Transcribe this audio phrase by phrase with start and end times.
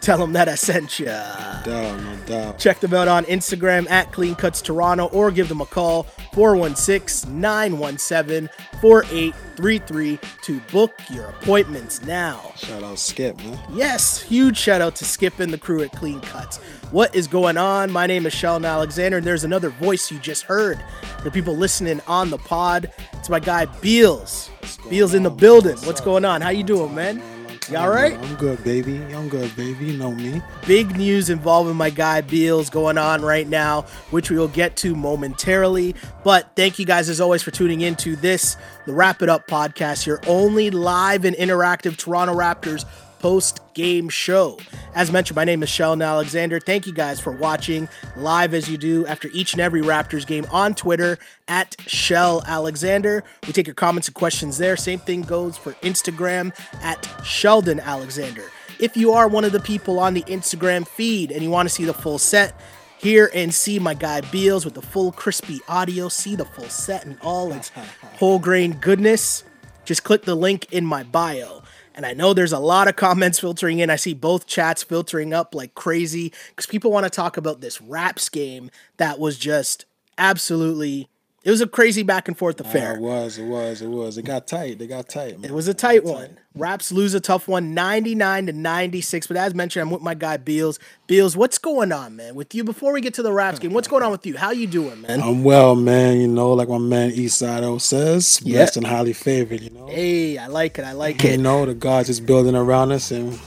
[0.00, 1.62] tell them that I sent ya.
[1.62, 2.58] doubt, no doubt.
[2.58, 7.40] Check them out on Instagram at Clean Cuts Toronto or give them a call 416
[7.40, 8.48] 917
[8.80, 12.52] 4833 to book your appointments now.
[12.56, 13.58] Shout out Skip, man.
[13.72, 16.58] Yes, huge shout out to Skip and the crew at Clean Cuts.
[16.90, 17.90] What is going on?
[17.90, 20.82] My name is Sheldon Alexander, and there's another voice you just heard.
[21.24, 22.92] The people listening on the pod.
[23.14, 24.50] It's my guy Beals.
[24.88, 25.76] Beals in the building.
[25.78, 26.40] What's going on?
[26.40, 27.22] How you doing, man?
[27.70, 28.14] You all right?
[28.14, 28.96] I'm good, baby.
[29.14, 29.86] I'm good, baby.
[29.86, 30.40] You know me.
[30.66, 34.94] big news involving my guy Beals going on right now, which we will get to
[34.94, 35.94] momentarily.
[36.24, 38.56] But thank you guys as always for tuning in to this,
[38.86, 42.86] the Wrap It Up podcast, your only live and interactive Toronto Raptors
[43.18, 44.58] post game show.
[44.94, 46.60] As mentioned, my name is Sheldon Alexander.
[46.60, 50.46] Thank you guys for watching live as you do after each and every Raptors game
[50.50, 53.24] on Twitter at Shell Alexander.
[53.46, 54.76] We take your comments and questions there.
[54.76, 58.44] Same thing goes for Instagram at Sheldon Alexander.
[58.78, 61.74] If you are one of the people on the Instagram feed and you want to
[61.74, 62.54] see the full set,
[62.98, 67.04] hear and see my guy Beals with the full crispy audio, see the full set
[67.04, 67.70] and all its
[68.18, 69.44] whole grain goodness,
[69.84, 71.62] just click the link in my bio.
[71.98, 73.90] And I know there's a lot of comments filtering in.
[73.90, 77.80] I see both chats filtering up like crazy because people want to talk about this
[77.80, 79.84] Raps game that was just
[80.16, 81.08] absolutely.
[81.44, 82.94] It was a crazy back and forth Yeah, affair.
[82.96, 84.18] it was, it was, it was.
[84.18, 84.78] It got tight.
[84.80, 85.50] They got tight, man.
[85.50, 86.36] It was a tight one.
[86.56, 89.28] Raps lose a tough one, 99 to 96.
[89.28, 90.80] But as mentioned, I'm with my guy Beals.
[91.06, 92.34] Beals, what's going on, man?
[92.34, 94.36] With you before we get to the Raps game, what's going on with you?
[94.36, 95.22] How you doing, man?
[95.22, 96.20] I'm well, man.
[96.20, 98.56] You know, like my man Eastside says, Yeah.
[98.58, 99.60] blessed and highly favored.
[99.60, 100.84] You know, Hey, I like it.
[100.84, 101.32] I like you it.
[101.36, 103.38] You know the gods is building around us, and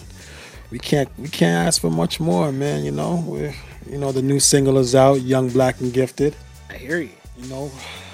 [0.71, 2.85] we can't we can't ask for much more, man.
[2.85, 3.53] You know, we're
[3.89, 6.37] you know the new single is out, Young Black and Gifted.
[6.69, 7.09] I hear you.
[7.41, 7.71] You know,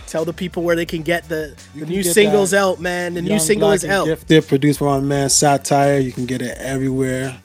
[0.07, 3.13] Tell the people where they can get the, the can new get singles out, man.
[3.13, 4.05] The new Young single Black is and out.
[4.05, 5.99] Gifted, produced by my man Satire.
[5.99, 7.37] You can get it everywhere.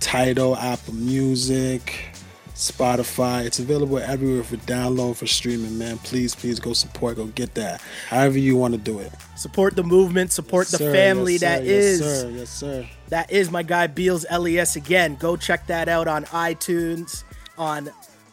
[0.00, 2.10] Tidal, Apple Music,
[2.54, 3.44] Spotify.
[3.44, 5.98] It's available everywhere for download for streaming, man.
[5.98, 7.16] Please, please go support.
[7.16, 7.82] Go get that.
[8.08, 9.12] However you want to do it.
[9.36, 12.00] Support the movement, support the Sir, family yes, that sir, is.
[12.00, 12.30] Yes, sir.
[12.30, 12.88] Yes, sir.
[13.08, 15.16] That is my guy Beals LES again.
[15.16, 17.24] Go check that out on iTunes,
[17.58, 17.90] on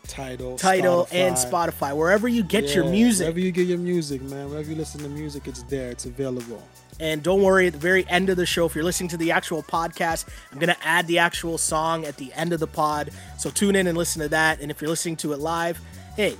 [0.07, 1.95] Tidal, Tidal, and Spotify.
[1.95, 3.25] Wherever you get your music.
[3.25, 4.49] Wherever you get your music, man.
[4.49, 5.91] Wherever you listen to music, it's there.
[5.91, 6.61] It's available.
[6.99, 9.31] And don't worry, at the very end of the show, if you're listening to the
[9.31, 13.11] actual podcast, I'm going to add the actual song at the end of the pod.
[13.37, 14.59] So tune in and listen to that.
[14.59, 15.79] And if you're listening to it live,
[16.15, 16.35] hey,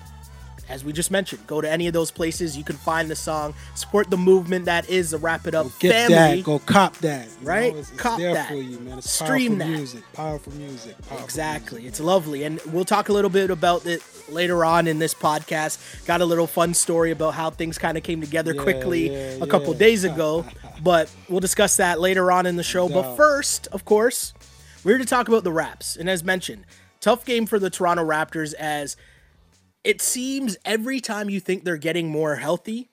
[0.73, 2.57] as we just mentioned, go to any of those places.
[2.57, 3.53] You can find the song.
[3.75, 6.38] Support the movement that is the Wrap It Up Get family.
[6.38, 6.44] that.
[6.44, 7.28] Go cop that.
[7.44, 7.72] Right?
[7.73, 7.79] know?
[7.79, 8.47] It's, it's Cop that.
[8.50, 8.97] for you, man.
[8.97, 9.78] It's Stream powerful that.
[9.78, 10.03] music.
[10.13, 11.01] Powerful music.
[11.07, 11.81] Powerful Exactly.
[11.81, 11.89] music.
[11.89, 12.44] It's lovely.
[12.44, 16.06] And we'll talk a little bit about it later on in this podcast.
[16.06, 19.38] Got a little fun story about how things kind of came together Yeah, quickly yeah,
[19.44, 19.79] a couple yeah.
[19.79, 20.44] days ago.
[20.81, 22.89] but we'll discuss that later on in the show.
[22.89, 24.33] But first, of course,
[24.83, 25.95] we're here to talk about the Raps.
[25.95, 26.66] And as mentioned,
[27.00, 28.97] tough game for the Toronto Raptors as
[29.83, 32.89] it seems every time you think they're getting more healthy,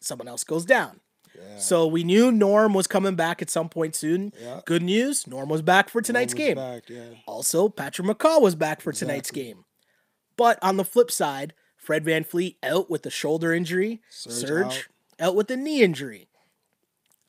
[0.00, 1.00] someone else goes down.
[1.56, 4.32] So we knew Norm was coming back at some point soon.
[4.40, 4.60] Yeah.
[4.66, 6.56] Good news, Norm was back for tonight's game.
[6.56, 7.10] back, yeah.
[7.26, 9.64] Also, Patrick McCaw was back for tonight's game.
[10.36, 14.86] But on the flip side, Fred VanVleet out with the shoulder injury, Serge, out.
[15.28, 15.34] out.
[15.36, 16.28] with the knee injury.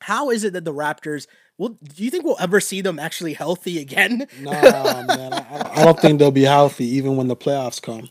[0.00, 1.26] How is it that the Raptors
[1.58, 4.26] will do you think we'll ever see them actually healthy again?
[4.40, 5.32] Nah, man.
[5.32, 8.08] I- I don't think they'll be healthy even when the playoffs come.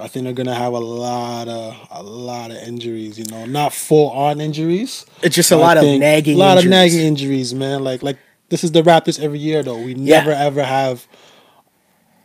[0.00, 3.18] I think they're gonna have a lot of a lot of injuries.
[3.18, 5.04] You know, not full on injuries.
[5.22, 6.64] It's just a I lot of nagging A lot injuries.
[6.64, 7.82] of nagging injuries, man.
[7.84, 9.78] Like like this is the Raptors every year though.
[9.78, 10.18] We Yeah.
[10.20, 11.06] never ever have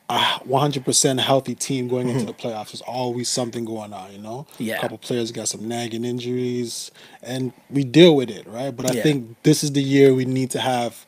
[0.09, 2.71] a 100% healthy team going into the playoffs.
[2.71, 4.45] There's always something going on, you know?
[4.59, 4.77] Yeah.
[4.77, 6.91] A couple players got some nagging injuries
[7.23, 8.75] and we deal with it, right?
[8.75, 9.03] But I Yeah.
[9.03, 11.05] think this is the year we need to have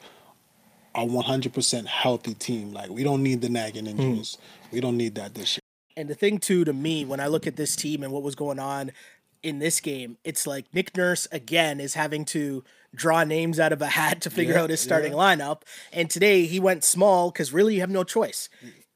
[0.96, 2.72] a 100% healthy team.
[2.74, 4.00] Like we don't need the nagging Hmm.
[4.00, 4.38] injuries.
[4.72, 5.60] We don't need that this year.
[5.98, 8.36] And the thing too to me, when I look at this team and what was
[8.36, 8.92] going on
[9.44, 12.64] in this game, it's like Nick Nurse again is having to
[12.94, 15.18] draw names out of a hat to figure Yeah, out his starting yeah.
[15.20, 15.62] lineup.
[15.94, 18.50] And today he went small because really you have no choice.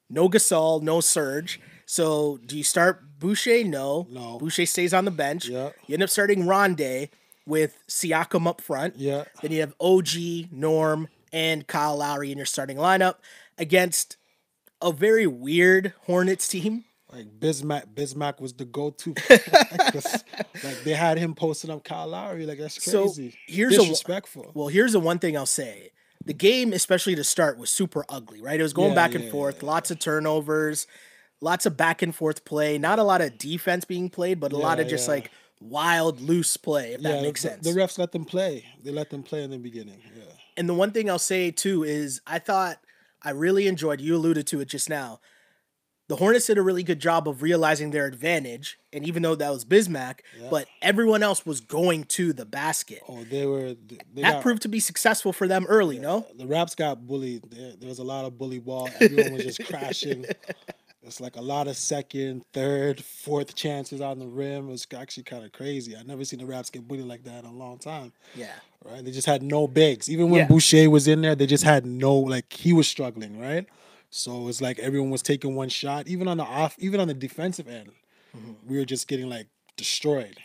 [0.10, 1.60] No Gasol, no Serge.
[1.86, 3.64] So do you start Boucher?
[3.64, 4.08] No.
[4.10, 4.38] No.
[4.40, 5.48] Boucher stays on the bench.
[5.48, 5.72] Yeah.
[5.88, 7.10] You end up starting Rondae
[7.46, 8.96] with Siakam up front.
[8.98, 9.26] Yeah.
[9.42, 13.16] Then you have OG, Norm, and Kyle Lowry in your starting lineup
[13.58, 14.18] against
[14.82, 19.16] a very weird Hornets team Like Bismack, Bismack was the go-to.
[19.30, 22.46] like they had him posting up Kyle Lowry.
[22.46, 23.36] Like that's So, crazy.
[23.48, 24.52] here's a- disrespectful.
[24.54, 25.92] Well, here's the one thing I'll say.
[26.26, 28.60] The game, especially to start, was super ugly, right?
[28.60, 30.86] It was going Yeah, back and yeah, forth, lots of turnovers,
[31.42, 34.58] lots of back and forth play, not a lot of defense being played, but a
[34.58, 35.16] lot of just yeah.
[35.16, 37.64] like wild, loose play, if that makes the, sense.
[37.64, 38.66] the refs let them play.
[38.84, 40.02] They let them play in the beginning.
[40.16, 40.24] Yeah.
[40.58, 42.78] And the one thing I'll say too is I thought
[43.24, 45.22] I really enjoyed, you alluded to it just now.
[46.10, 48.80] The Hornets did a really good job of realizing their advantage.
[48.92, 50.20] And even though that was Bismack,
[50.50, 53.02] but everyone else was going to the basket.
[53.08, 53.76] Oh, they were.
[53.76, 56.26] They that got, proved to be successful for them early, no?
[56.36, 57.44] the Raps got bullied.
[57.52, 58.90] There, there was a lot of bully ball.
[59.00, 60.26] Everyone was just crashing.
[61.02, 64.68] It's like a lot of second, third, fourth chances on the rim.
[64.68, 65.96] It was actually kind of crazy.
[65.96, 68.12] I never seen the Raps get bullied like that in a long time.
[68.36, 68.52] Yeah.
[68.84, 69.04] Right?
[69.04, 70.10] They just had no bigs.
[70.10, 70.48] Even when Yeah.
[70.48, 73.66] Boucher was in there, they just had no like he was struggling, right?
[74.10, 76.08] So it's like everyone was taking one shot.
[76.08, 77.92] Even on the off, even on the defensive end,
[78.36, 78.54] mm-hmm.
[78.68, 79.48] we were just getting like
[79.78, 80.38] destroyed,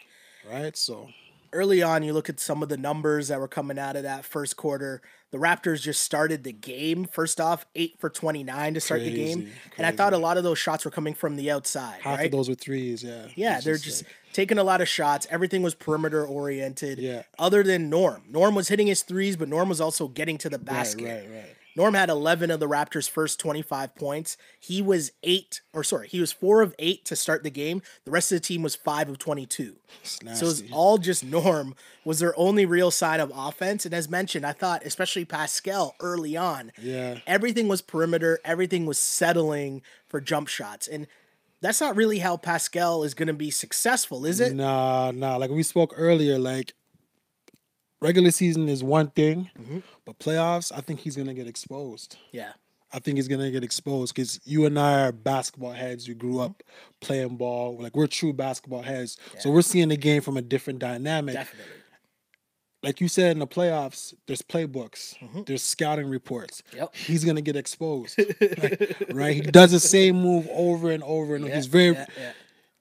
[0.51, 0.77] right?
[0.77, 1.09] So
[1.55, 4.25] early on, you look at some of the numbers that were coming out of that
[4.25, 5.01] first quarter.
[5.31, 7.07] The Raptors just started the game.
[7.11, 9.43] First off, eight for 29 to start the game.
[9.43, 12.19] Crazy, And I thought a lot of those shots were coming from the outside, half
[12.19, 12.27] right?
[12.27, 13.03] of those were threes.
[13.03, 13.29] Yeah.
[13.35, 15.27] yeah, they're just like- taking a lot of shots.
[15.31, 16.99] Everything was perimeter oriented.
[16.99, 17.23] Yeah.
[17.39, 18.23] Other than Norm.
[18.29, 21.05] Norm was hitting his threes, but Norm was also getting to the basket.
[21.05, 21.57] right, right, right.
[21.77, 24.37] Norm had 11 of the Raptors' first 25 points.
[24.61, 27.83] He was eight, or sorry, he was four of eight to start the game.
[28.05, 29.77] The rest of the team was five of 22.
[30.03, 30.69] It's So it's nasty.
[30.73, 31.75] all just Norm
[32.05, 33.85] was their only real sign of offense.
[33.85, 37.19] And as mentioned, I thought, especially Pascal early on, Yeah.
[37.27, 40.87] everything was perimeter, everything was settling for jump shots.
[40.87, 41.07] And
[41.61, 44.55] that's not really how Pascal is going to be successful, is it?
[44.55, 45.37] Nah, nah.
[45.37, 46.75] Like we spoke earlier, like
[48.05, 49.79] regular season is one thing, Mm-hmm.
[50.05, 52.17] but playoffs, I think he's gonna get exposed.
[52.33, 52.53] Yeah.
[52.93, 56.07] I think he's gonna get exposed because you and I are basketball heads.
[56.07, 56.41] We grew Mm-hmm.
[56.53, 56.63] up
[57.01, 57.77] playing ball.
[57.81, 59.17] Like we're true basketball heads.
[59.41, 61.35] So we're seeing the game from a different dynamic.
[61.35, 61.73] Definitely.
[62.85, 65.15] Like you said in the playoffs, there's playbooks,
[65.47, 66.63] there's scouting reports.
[66.69, 66.77] Mm-hmm.
[66.81, 66.95] Yep.
[66.95, 69.35] He's gonna get exposed, Like, right?
[69.35, 72.33] He does the same move over and over, and he's very Yeah, yeah.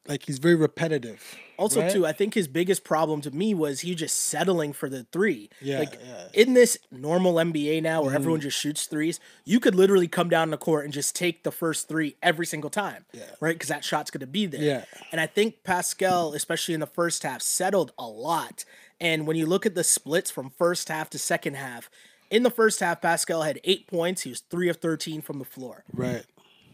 [0.07, 1.35] Like he's very repetitive.
[1.57, 1.91] Also, right?
[1.91, 5.49] too, I think his biggest problem to me was he just settling for the three.
[5.61, 6.13] Yeah, like yeah.
[6.15, 6.27] Mm-hmm.
[6.33, 10.49] in this normal NBA now, where everyone just shoots threes, you could literally come down
[10.49, 13.23] the court and just take the first three every single time, Yeah.
[13.39, 13.53] right?
[13.55, 14.61] Because that shot's going to be there.
[14.61, 14.85] Yeah.
[15.11, 18.65] And I think Pascal, especially in the first half, settled a lot.
[18.99, 21.89] And when you look at the splits from first half to second half,
[22.29, 24.23] in the first half, Pascal had eight points.
[24.23, 25.83] He was three of thirteen from the floor.
[25.93, 26.25] Right.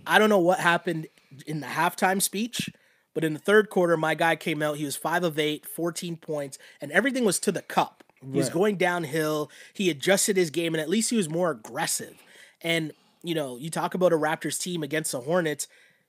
[0.07, 1.07] I don't know what happened
[1.45, 2.69] in the halftime speech,
[3.13, 4.77] but in the third quarter, my guy came out.
[4.77, 8.03] He was five of eight, 14 points, and everything was to the cup.
[8.21, 8.53] He was Right.
[8.53, 9.49] going downhill.
[9.73, 12.15] He adjusted his game, and at least he was more aggressive.
[12.61, 12.91] And,
[13.23, 15.67] you know, you talk about a Raptors team against the Hornets.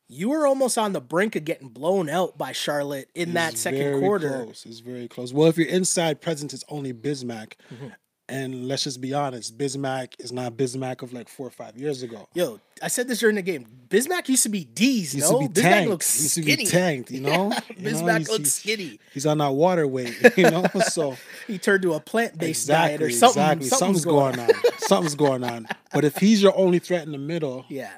[0.08, 3.62] You were almost on the brink of getting blown out by Charlotte in that It's
[3.62, 4.43] second very quarter.
[4.44, 4.67] Close.
[4.67, 5.32] It's very close.
[5.32, 7.88] Well, if your inside presence is only Bismack, Mm-hmm.
[8.31, 12.03] And let's just be honest, Bismack is not Bismack of like four or five years
[12.03, 12.29] ago.
[12.35, 13.67] Yo, I said this during the game.
[13.88, 15.41] Bismack used to be D's, used no?
[15.43, 15.91] to be Bismack tanked.
[15.91, 17.31] looks He used to be tanked, you know?
[17.77, 18.99] You know, Bismack he's- looks he's- skinny.
[19.12, 20.65] He's on that water weight, you know?
[20.88, 21.17] So
[21.47, 23.43] He turned to a plant-based diet or something.
[23.43, 23.67] exactly.
[23.69, 24.49] Something's, Something's going on.
[24.79, 25.67] Something's going on.
[25.93, 27.91] But if he's your only threat in the middle, Yeah,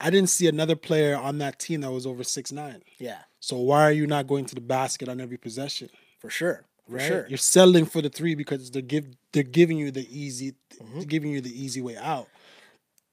[0.00, 2.82] I didn't see another player on that team that was over six nine.
[2.98, 5.88] yeah, So why are you not going to the basket on every possession?
[6.18, 7.06] for sure, for right?
[7.06, 7.26] sure.
[7.28, 9.06] You're settling for the three because they're give
[9.36, 11.00] they're giving you the easy Mm-hmm.
[11.02, 12.26] giving you the easy way out.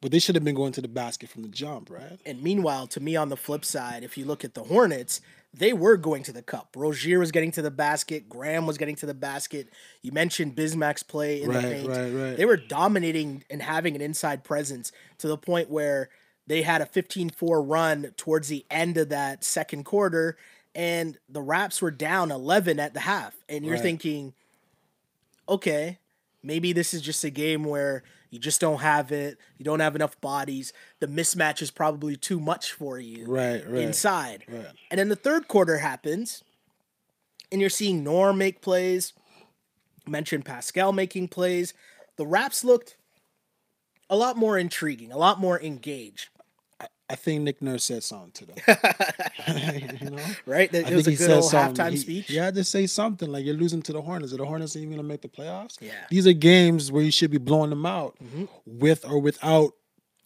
[0.02, 2.20] But they should have been going to the basket from the jump, right?
[2.26, 5.22] And meanwhile, to me on the flip side, if you look at the Hornets,
[5.54, 6.76] they were going to the cup.
[6.76, 8.28] Rozier was getting to the basket.
[8.28, 9.70] Graham was getting to the basket.
[10.02, 11.88] You mentioned Bismack's play in Right, the paint.
[11.88, 12.36] right, right.
[12.36, 16.10] They were dominating and having an inside presence to the point where
[16.48, 17.32] they had a 15-4
[17.66, 20.36] run towards the end of that second quarter,
[20.76, 23.36] and the Raps were down 11 at the half.
[23.48, 23.82] And you're Right.
[23.84, 24.34] thinking,
[25.48, 26.00] okay,
[26.44, 29.38] maybe this is just a game where you just don't have it.
[29.58, 30.74] You don't have enough bodies.
[31.00, 33.82] The mismatch is probably too much for you Right, right.
[33.84, 34.44] inside.
[34.48, 34.66] Right.
[34.92, 36.44] And then the third quarter happens,
[37.52, 39.14] and you're seeing Norm make plays.
[40.08, 41.74] Mentioned Pascal making plays.
[42.18, 42.98] The Raps looked
[44.10, 46.30] a lot more intriguing, a lot more engaged.
[47.10, 48.56] I think Nick Nurse said something to them.
[50.02, 50.24] you know?
[50.46, 50.72] Right?
[50.72, 51.84] That- It was a good old something.
[51.86, 52.28] halftime He- speech.
[52.30, 54.34] Had to say something like you're losing to the Hornets.
[54.34, 55.80] Are the Hornets even gonna make the playoffs?
[55.82, 55.90] Yeah.
[55.92, 56.06] Mm-hmm.
[56.10, 58.16] These are games where you should be blowing them out
[58.66, 59.74] with or without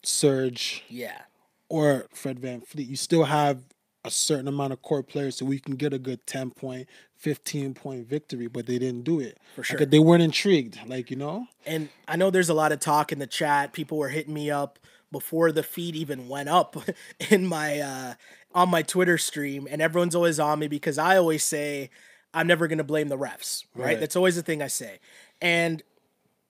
[0.02, 1.20] Serge Yeah.
[1.68, 2.86] or Fred VanVleet.
[2.88, 3.62] You still have
[4.04, 7.74] a certain amount of core players so we can get a good 10 point, 15
[7.74, 9.38] point victory, but they didn't do it.
[9.56, 9.86] For Like, sure.
[9.86, 10.78] they weren't intrigued.
[10.86, 11.46] Like, you know?
[11.66, 13.72] And I know there's a lot of talk in the chat.
[13.72, 14.78] People were hitting me up
[15.10, 16.76] before the feed even went up
[17.30, 18.14] in my uh,
[18.54, 21.90] on my Twitter stream, and everyone's always on me because I always say
[22.34, 23.64] I'm never going to blame the refs.
[23.74, 23.84] Right?
[23.86, 24.00] Right.
[24.00, 24.98] That's always the thing I say.
[25.40, 25.82] And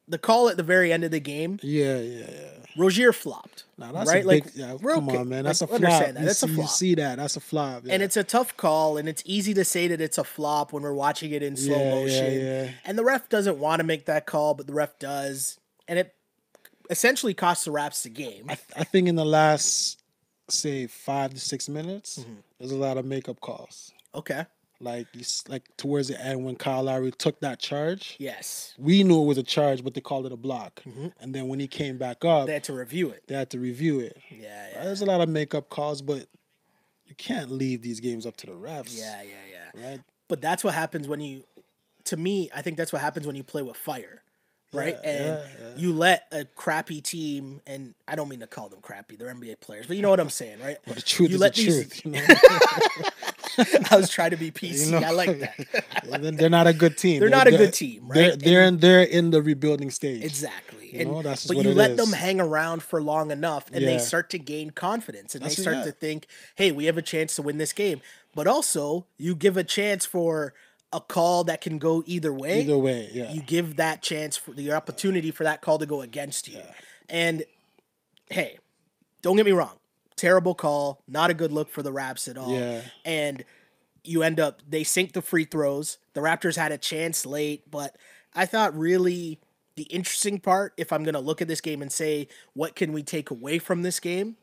[0.06, 2.50] the call at the very end of the game, Yeah, yeah, yeah.
[2.78, 3.64] Rozier flopped.
[3.76, 4.24] Nah, that's right?
[4.24, 4.44] a big.
[4.46, 5.18] like, yeah, come okay.
[5.18, 5.38] on, man.
[5.44, 5.80] Like, That's a flop.
[5.82, 6.08] that.
[6.18, 6.64] You That's a see- flop.
[6.64, 7.16] You see that?
[7.18, 7.82] That's a flop.
[7.84, 7.94] Yeah.
[7.94, 10.82] And it's a tough call, and it's easy to say that it's a flop when
[10.82, 12.74] we're watching it in slow Yeah, motion.
[12.84, 15.58] And the ref doesn't want to make that call, but the ref does.
[15.86, 16.14] And it
[16.90, 18.46] essentially cost the Raps the game.
[18.48, 20.02] I, I think in the last
[20.48, 22.34] say five to six minutes, Mm-hmm.
[22.58, 23.92] there's a lot of makeup calls.
[24.14, 24.44] Okay.
[24.80, 28.74] Like you, like towards the end when Kyle Lowry took that charge, Yes.
[28.78, 30.82] we knew it was a charge, but they called it a block.
[30.88, 31.08] Mm-hmm.
[31.20, 33.24] And then when he came back up, They had to review it.
[33.26, 34.16] they had to review it.
[34.30, 34.84] Yeah, yeah.
[34.84, 36.26] There's a lot of makeup calls, but
[37.06, 38.96] you can't leave these games up to the refs.
[38.96, 39.30] Yeah, yeah,
[39.80, 39.88] yeah.
[39.90, 40.00] Right?
[40.28, 41.42] But that's what happens when you,
[42.04, 44.22] to me, I think that's what happens when you play with fire,
[44.72, 44.96] right?
[45.02, 45.68] Yeah, and yeah, yeah.
[45.76, 49.60] you let a crappy team, and I don't mean to call them crappy, they're NBA
[49.60, 50.78] players, but you know what I'm saying, right?
[50.86, 52.04] But the truth you is let the these- truth.
[52.04, 52.20] You know?
[53.90, 54.86] I was trying to be PC.
[54.86, 55.06] You know?
[55.06, 55.56] I like that.
[56.20, 57.20] They're- they're not a good team.
[57.20, 58.38] They're not a good team, They're right?
[58.38, 60.24] they're in, they're in the rebuilding stage.
[60.24, 60.90] Exactly.
[60.92, 61.96] You and, know, that's but you let is.
[61.96, 65.62] them hang around for long enough and they start to gain confidence and That's they
[65.62, 68.00] start to think, hey, we have a chance to win this game.
[68.34, 70.54] But also, you give a chance for
[70.92, 72.60] a call that can go either way.
[72.60, 73.32] Either way, yeah.
[73.32, 76.58] You give that chance for the opportunity for that call to go against you.
[76.58, 76.72] Yeah.
[77.08, 77.44] And
[78.30, 78.58] hey,
[79.22, 79.78] don't get me wrong.
[80.16, 82.52] Terrible call, not a good look for the Raps at all.
[82.52, 82.82] Yeah.
[83.04, 83.44] And
[84.04, 85.98] you end up they sink the free throws.
[86.14, 87.96] The Raptors had a chance late, but
[88.34, 89.40] I thought really
[89.76, 93.02] the interesting part, if I'm gonna look at this game and say what can we
[93.02, 94.36] take away from this game,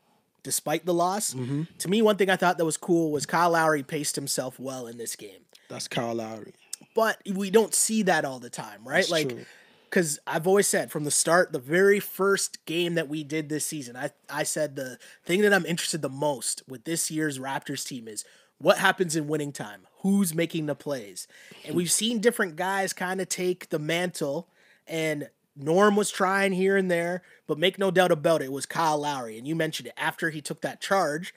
[0.45, 1.63] despite the loss, Mm-hmm.
[1.79, 4.87] to me one thing I thought that was cool was Kyle Lowry paced himself well
[4.87, 5.41] in this game.
[5.67, 6.53] That's Kyle Lowry.
[6.95, 8.97] But we don't see that all the time, right?
[8.97, 9.45] That's like true.
[9.89, 13.65] because I've always said from the start, the very first game that we did this
[13.65, 17.85] season, I, I said the thing that I'm interested the most with this year's Raptors
[17.85, 18.23] team is
[18.59, 19.81] what happens in winning time?
[20.03, 21.27] Who's making the plays?
[21.65, 24.47] And we've seen different guys kind of take the mantle,
[24.87, 28.65] and Norm was trying here and there, but make no doubt about it, it was
[28.65, 29.37] Kyle Lowry.
[29.37, 31.33] And you mentioned it after he took that charge,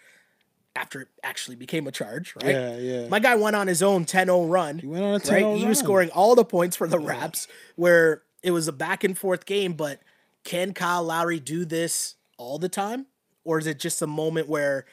[0.75, 2.55] after it actually became a charge, right?
[2.55, 3.09] Yeah, yeah.
[3.09, 4.79] My guy went on his own 10 0 run.
[4.79, 8.23] He went on a 10-0 He was scoring all the points for the Raps, where
[8.43, 9.73] it was a back and forth game.
[9.73, 10.01] But
[10.45, 13.07] can Kyle Lowry do this all the time?
[13.45, 14.85] Or is it just a moment where,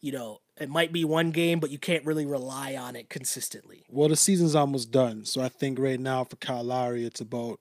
[0.00, 3.84] you know, it might be one game, but you can't really rely on it consistently?
[3.88, 7.60] Well, the season's almost done, so I think right now for Kyle Lowry, it's about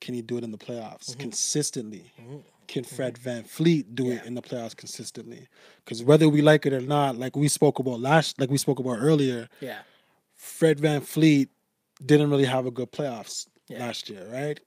[0.00, 1.20] can he do it in the playoffs Mm-hmm.
[1.20, 2.12] consistently?
[2.68, 5.48] Can Fred VanVleet do it in the playoffs consistently?
[5.84, 8.78] Because whether we like it or not, like we spoke about last, like we spoke
[8.78, 9.78] about earlier, Yeah.
[10.36, 11.48] Fred VanVleet
[12.04, 13.80] didn't really have a good playoffs Yeah.
[13.80, 14.58] last year, right?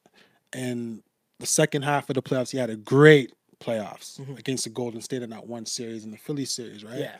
[0.52, 1.02] And
[1.40, 5.24] the second half of the playoffs, he had a great playoffs against the Golden State
[5.24, 6.94] in that one series and the Philly series, right?
[6.94, 7.02] Mm-hmm.
[7.02, 7.16] Yeah.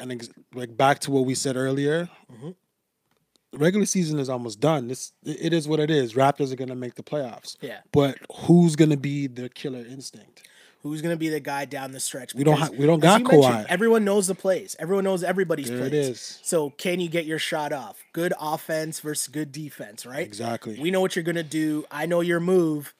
[0.00, 2.50] and ex- like back to what we said earlier, Mm-hmm.
[3.52, 4.88] The regular season is almost done.
[4.88, 6.14] This it is what it is.
[6.14, 7.56] Raptors are gonna make the playoffs.
[7.60, 7.78] Yeah.
[7.92, 10.42] But who's gonna be their killer instinct?
[10.84, 12.34] Who's going to be the guy down the stretch?
[12.36, 13.66] We don't Because, ha- we don't got Kawhi.
[13.68, 14.76] Everyone knows the plays.
[14.78, 15.92] Everyone knows everybody's There plays.
[15.92, 16.38] it is.
[16.44, 18.04] So can you get your shot off?
[18.12, 20.24] Good offense versus good defense, right?
[20.24, 20.78] Exactly.
[20.78, 21.84] We know what you're going to do.
[21.90, 22.94] I know your move,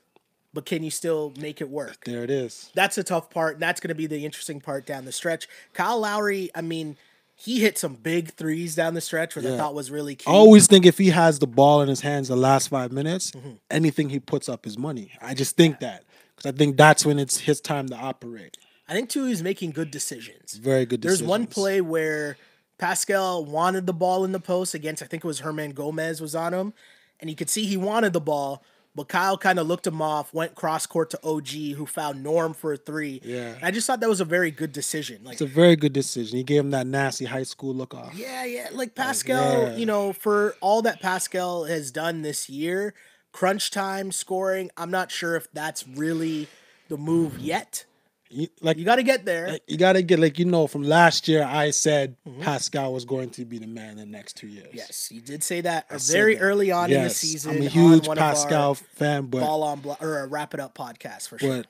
[0.52, 2.04] but can you still make it work?
[2.04, 2.72] There it is.
[2.74, 3.60] That's the tough part.
[3.60, 5.46] That's going to be the interesting part down the stretch.
[5.72, 6.96] Kyle Lowry, I mean,
[7.40, 10.24] he hit some big threes down the stretch, which I thought was really key.
[10.28, 13.30] I always think if he has the ball in his hands the last five minutes,
[13.30, 13.50] Mm-hmm.
[13.70, 15.12] anything he puts up is money.
[15.22, 16.02] I just think that
[16.34, 18.56] because I think that's when it's his time to operate.
[18.88, 20.54] I think too he's making good decisions.
[20.54, 21.00] Very good.
[21.00, 22.36] There's one play where
[22.78, 26.52] Pascal wanted the ball in the post against I think it was Hernangomez was on
[26.54, 26.72] him,
[27.20, 28.62] and you could see he wanted the ball,
[28.98, 32.52] but Kyle kind of looked him off, went cross court to OG, who found Norm
[32.52, 33.20] for a three.
[33.24, 33.54] Yeah.
[33.54, 35.22] And I just thought that was a very good decision.
[35.22, 36.36] Like It's a very good decision.
[36.36, 38.12] He gave him that nasty high school look off.
[38.16, 38.70] Yeah, yeah.
[38.72, 39.76] Like Pascal, yeah.
[39.76, 42.92] you know, for all that Pascal has done this year,
[43.30, 46.48] crunch time scoring, I'm not sure if that's really
[46.88, 47.84] the move yet.
[48.30, 49.48] You- like You got to get there.
[49.52, 52.42] Like, you gotta get like you know from last year I said Mm-hmm.
[52.42, 54.68] Pascal was going to be the man in the next two years.
[54.72, 56.42] yes, you did say that said very that.
[56.42, 57.56] early on in the season.
[57.56, 61.28] I'm a huge Pascal fan, but ball on blo- or a wrap it up podcast
[61.28, 61.56] for sure.
[61.58, 61.66] but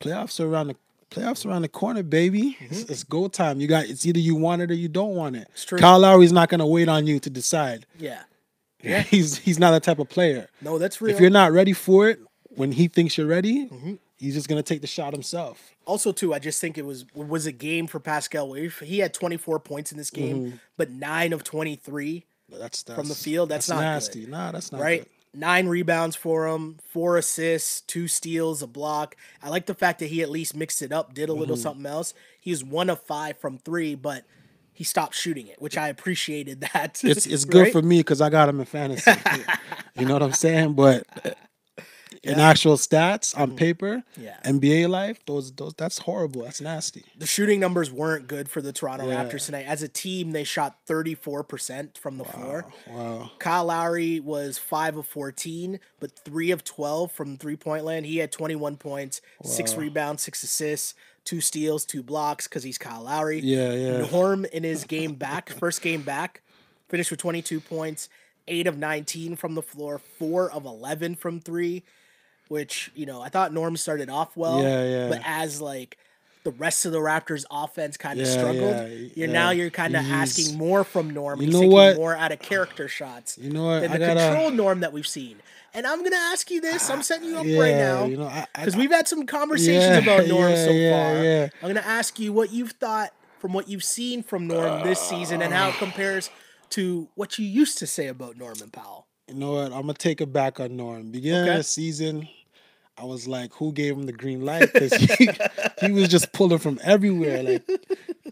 [0.00, 0.76] playoffs are around the
[1.10, 2.56] playoffs around the corner, baby.
[2.60, 2.92] It's, Mm-hmm.
[2.92, 3.60] it's go time.
[3.60, 5.48] You got it's either you want it or you don't want it.
[5.52, 5.78] It's true.
[5.78, 7.84] Kyle Lowry's not gonna wait on you to decide.
[7.98, 8.22] Yeah,
[9.02, 10.48] He's he's not that type of player.
[10.60, 11.12] no, that's real.
[11.14, 12.20] If you're not ready for it,
[12.50, 13.94] when he thinks you're ready, Mm-hmm.
[14.18, 15.60] He's just gonna take the shot himself.
[15.84, 18.48] also too, I just think it was was a game for Pascal.
[18.48, 20.56] where he- had 24 points in this game, Mm-hmm.
[20.76, 23.48] but nine of 23 That's, that's from the field.
[23.48, 24.20] That's, not nasty.
[24.22, 24.30] good.
[24.30, 25.00] Nah, that's not right?
[25.02, 25.10] good.
[25.40, 29.16] nine rebounds for him, four assists, two steals, a block.
[29.42, 31.84] I like the fact that he at least mixed it up, did a little something
[31.86, 32.14] else.
[32.40, 34.24] He was one of five from three, but
[34.72, 37.00] he stopped shooting it, which I appreciated that.
[37.04, 37.72] It's it's good right?
[37.72, 39.10] for me because I got him in fantasy.
[39.98, 40.72] you know what I'm saying?
[40.74, 41.04] But
[42.26, 44.22] in actual stats on paper, Mm-hmm.
[44.22, 44.40] Yeah.
[44.44, 46.42] NBA life, those those that's horrible.
[46.44, 47.04] That's nasty.
[47.18, 49.24] the shooting numbers weren't good for the Toronto Yeah.
[49.24, 49.66] Raptors tonight.
[49.66, 52.66] As a team, they shot 34% from the floor.
[52.88, 53.30] Wow.
[53.38, 58.06] Kyle Lowry was 5 of 14, but 3 of 12 from three point land.
[58.06, 63.02] He had 21 points, 6 rebounds, 6 assists, 2 steals, 2 blocks because he's Kyle
[63.02, 63.40] Lowry.
[63.40, 64.06] Yeah, yeah.
[64.10, 66.42] Norm in his game back, first game back,
[66.88, 68.08] finished with 22 points,
[68.48, 71.82] 8 of 19 from the floor, 4 of 11 from 3,
[72.48, 74.62] which, you know, I thought Norm started off well.
[74.62, 75.08] Yeah, yeah.
[75.08, 75.98] But as like
[76.44, 79.32] the rest of the Raptors offense kind of Yeah, struggled, yeah, you're yeah.
[79.32, 81.40] now you're kind of asking more from Norm.
[81.40, 81.96] You He's know what?
[81.96, 83.80] more out of character shots You know what?
[83.80, 85.38] than the gotta- control Norm that we've seen.
[85.74, 86.88] And I'm gonna ask you this.
[86.88, 90.54] I'm setting you up right now you know, because we've had some conversations about Norm
[90.56, 91.22] so far.
[91.22, 91.48] yeah.
[91.62, 95.42] I'm gonna ask you what you've thought from what you've seen from Norm this season
[95.42, 96.30] and how it compares
[96.70, 99.06] to what you used to say about Norman Powell.
[99.28, 99.64] You know what?
[99.72, 101.10] I'm gonna take it back on Norm.
[101.10, 101.50] Beginning Okay.
[101.50, 102.26] of the season,
[102.98, 105.28] I was like, "Who gave him the green light?" Because he,
[105.80, 107.42] he was just pulling from everywhere.
[107.42, 107.68] Like,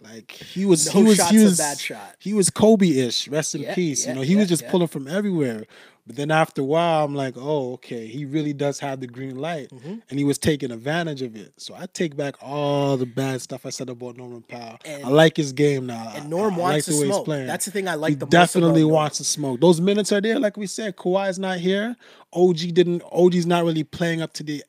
[0.03, 2.17] like he was, No he was, he a was, bad shot.
[2.19, 3.29] he was Kobe-ish.
[3.29, 4.05] Rest in Yeah, peace.
[4.05, 5.65] yeah, you know, he yeah, was just pulling from everywhere.
[6.07, 8.07] But then after a while, I'm like, "Oh, okay.
[8.07, 9.95] He really does have the green light," Mm-hmm.
[10.11, 11.55] and he was taking advantage of it.
[11.57, 14.77] So I take back all the bad stuff I said about Norman Powell.
[14.87, 16.13] I like his game now.
[16.15, 17.27] And I- Norm I wants like to the way he's smoke.
[17.47, 19.61] That's the thing I like He the definitely wants to smoke.
[19.61, 20.97] Those minutes are there, like we said.
[20.97, 21.97] Kawhi's not here.
[22.35, 23.03] OG didn't.
[23.11, 24.63] OG's not really playing up to the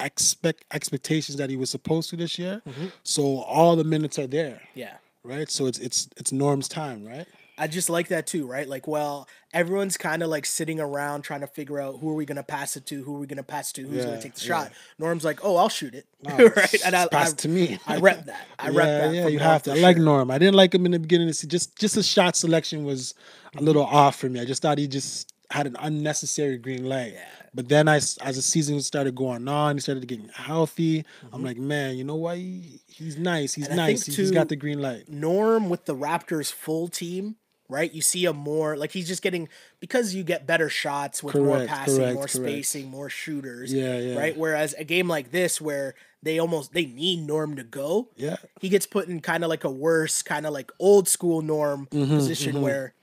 [0.00, 2.62] expect expectations that he was supposed to this year.
[2.68, 2.86] Mm-hmm.
[3.02, 4.94] So all the minutes are there, Yeah.
[5.22, 5.50] right?
[5.50, 7.26] So it's it's it's Norm's time, right?
[7.56, 8.68] I just like that too, right?
[8.68, 12.24] Like, well, everyone's kind of like sitting around trying to figure out who are we
[12.24, 14.22] going to pass it to, who are we going to pass to, who's going to
[14.22, 14.64] take the yeah.
[14.64, 14.72] shot.
[14.98, 16.84] Norm's like, oh, I'll shoot it, No, right?
[16.84, 17.78] And I, pass I, to me.
[17.86, 18.46] I rep that.
[18.58, 19.14] I rep yeah, that.
[19.14, 19.72] yeah, you Norm have to.
[19.72, 20.04] I like sure.
[20.04, 20.30] Norm.
[20.30, 21.32] I didn't like him in the beginning.
[21.32, 23.14] Se- just just his shot selection was
[23.56, 24.40] a little off for me.
[24.40, 27.12] I just thought he just had an unnecessary green light.
[27.14, 27.24] Yeah.
[27.54, 31.04] But then I, as the season started going on, he started getting healthy.
[31.32, 32.36] I'm like, man, you know what?
[32.38, 33.54] He, he's nice.
[33.54, 33.76] He's Mm-hmm.
[33.76, 34.06] Nice.
[34.06, 35.08] He's, he's too- got the green light.
[35.08, 37.36] Norm with the Raptors full team,
[37.68, 37.92] right?
[37.92, 39.48] You see him more like he's just getting
[39.80, 42.32] because you get better shots with more passing, correct, more correct.
[42.34, 43.72] spacing, more shooters.
[43.72, 44.18] Yeah, yeah.
[44.18, 44.36] Right.
[44.36, 48.36] Whereas a game like this where they almost they need Norm to go, Yeah.
[48.60, 51.86] he gets put in kind of like a worse, kind of like old school Norm
[51.86, 52.94] position where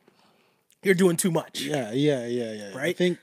[0.84, 1.62] you're doing too much.
[1.64, 2.90] Mm-hmm, Yeah, yeah, yeah, Right.
[2.90, 3.20] I think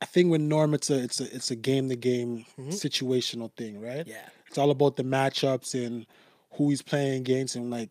[0.00, 2.70] I think with Norm it's a it's a it's a game to game Mm-hmm.
[2.70, 4.06] situational thing, right?
[4.06, 4.28] Yeah.
[4.48, 6.06] It's all about the matchups and
[6.54, 7.88] who he's playing against and like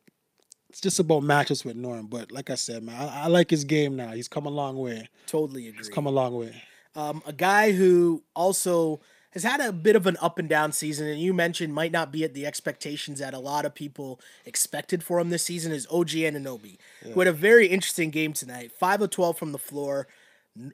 [0.72, 2.08] it's just about matchups with Norm.
[2.08, 4.12] But like I said, man, I, I like his game now.
[4.12, 5.10] He's come a long way.
[5.28, 5.80] Totally agree.
[5.80, 6.64] He's come a long way.
[6.96, 11.08] Um, a guy who also has had a bit of an up and down season,
[11.08, 15.04] and you mentioned might not be at the expectations that a lot of people expected
[15.04, 18.72] for him this season is OG Anunoby, who had a very interesting game tonight.
[18.72, 20.08] Five of twelve from the floor,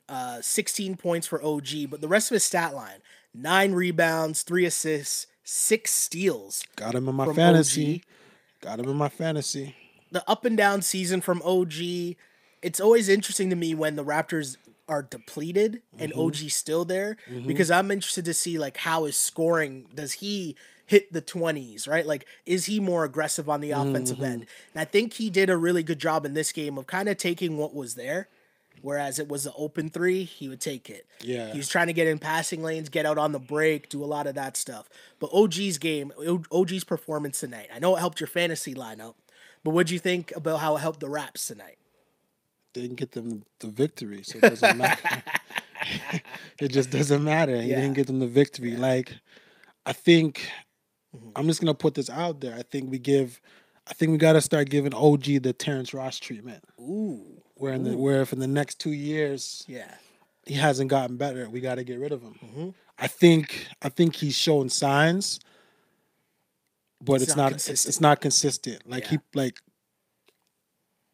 [0.07, 2.99] uh, sixteen points for OG, but the rest of his stat line:
[3.33, 6.63] nine rebounds, three assists, six steals.
[6.75, 8.03] Got him in my fantasy.
[8.61, 9.75] Got him in my fantasy.
[10.11, 11.73] The up and down season from OG,
[12.61, 14.57] it's always interesting to me when the Raptors
[14.89, 16.21] are depleted and Mm-hmm.
[16.21, 21.11] OG's still there because I'm interested to see like how his scoring does he hit
[21.11, 22.05] the 20s, right?
[22.05, 24.45] Like is he more aggressive on the Mm-hmm, offensive end?
[24.73, 27.17] And I think he did a really good job in this game of kind of
[27.17, 28.29] taking what was there.
[28.83, 31.07] Whereas it was an open three, he would take it.
[31.19, 31.51] Yeah.
[31.51, 34.05] He was trying to get in passing lanes, get out on the break, do a
[34.05, 34.87] lot of that stuff.
[35.19, 36.13] But OG's game,
[36.51, 39.15] OG's performance tonight, I know it helped your fantasy lineup,
[39.67, 41.77] but what'd you think about how it helped the Raps tonight?
[42.73, 45.23] Didn't get them the victory, so it doesn't matter.
[46.61, 47.61] it just doesn't matter.
[47.61, 47.81] He Yeah.
[47.81, 48.77] didn't get them the victory.
[48.77, 49.13] Like,
[49.85, 50.49] I think
[51.15, 51.29] Mm-hmm.
[51.35, 52.53] I'm just gonna put this out there.
[52.55, 53.39] I think we give,
[53.89, 56.63] I think we gotta start giving OG the Terrence Ross treatment.
[56.79, 59.95] Ooh, Where in the where if in the next two years yeah.
[60.45, 62.35] he hasn't gotten better, we gotta get rid of him.
[62.43, 62.69] Mm-hmm.
[62.99, 65.39] I think I think he's showing signs,
[67.03, 68.87] but It's it's, not it's, it's not consistent.
[68.89, 69.09] Like Yeah.
[69.11, 69.59] he like,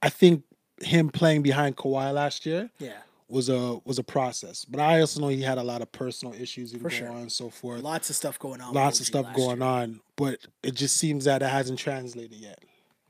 [0.02, 0.44] I think
[0.82, 2.98] him playing behind Kawhi last year Yeah.
[3.28, 4.66] was a was a process.
[4.66, 7.10] But I also know he had a lot of personal issues and going sure.
[7.10, 7.82] on and so forth.
[7.82, 8.74] Lots of stuff going on.
[8.74, 9.68] Lots of stuff going year.
[9.68, 12.60] on, but it just seems that it hasn't translated yet,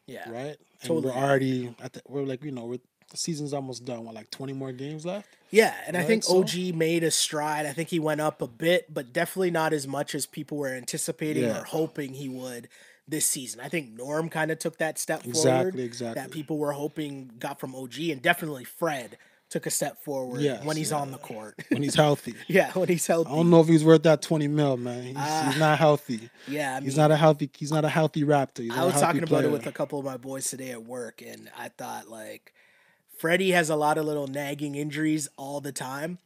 [0.08, 0.30] Yeah.
[0.30, 0.58] right?
[0.82, 1.06] And Totally.
[1.14, 2.80] we're already at the, we're like you know we're,
[3.13, 4.04] the season's almost done.
[4.04, 5.30] What like twenty more games left?
[5.52, 7.65] Yeah, and I Right, think so- OG made a stride.
[7.65, 10.69] I think he went up a bit, but definitely not as much as people were
[10.69, 11.62] anticipating Yeah.
[11.62, 12.67] or hoping he would
[13.08, 13.62] this season.
[13.62, 16.21] I think Norm kind of took that step forward Exactly, exactly.
[16.21, 19.17] that people were hoping got from OG, and definitely Fred
[19.49, 20.97] took a step forward Yes, when he's yeah.
[20.97, 21.54] on the court.
[21.69, 22.34] when he's healthy.
[22.47, 23.30] yeah, when he's healthy.
[23.30, 25.04] I don't know if he's worth that twenty mil, man.
[25.04, 25.49] He's, Ah.
[25.52, 26.32] he's not healthy.
[26.47, 27.52] yeah, I mean, He's not a healthy.
[27.56, 28.65] He's not a healthy Raptor.
[28.65, 31.52] Not was talking about it with a couple of my boys today at work, and
[31.56, 32.54] I thought like
[33.24, 36.18] Freddie has a lot of little nagging injuries all the time,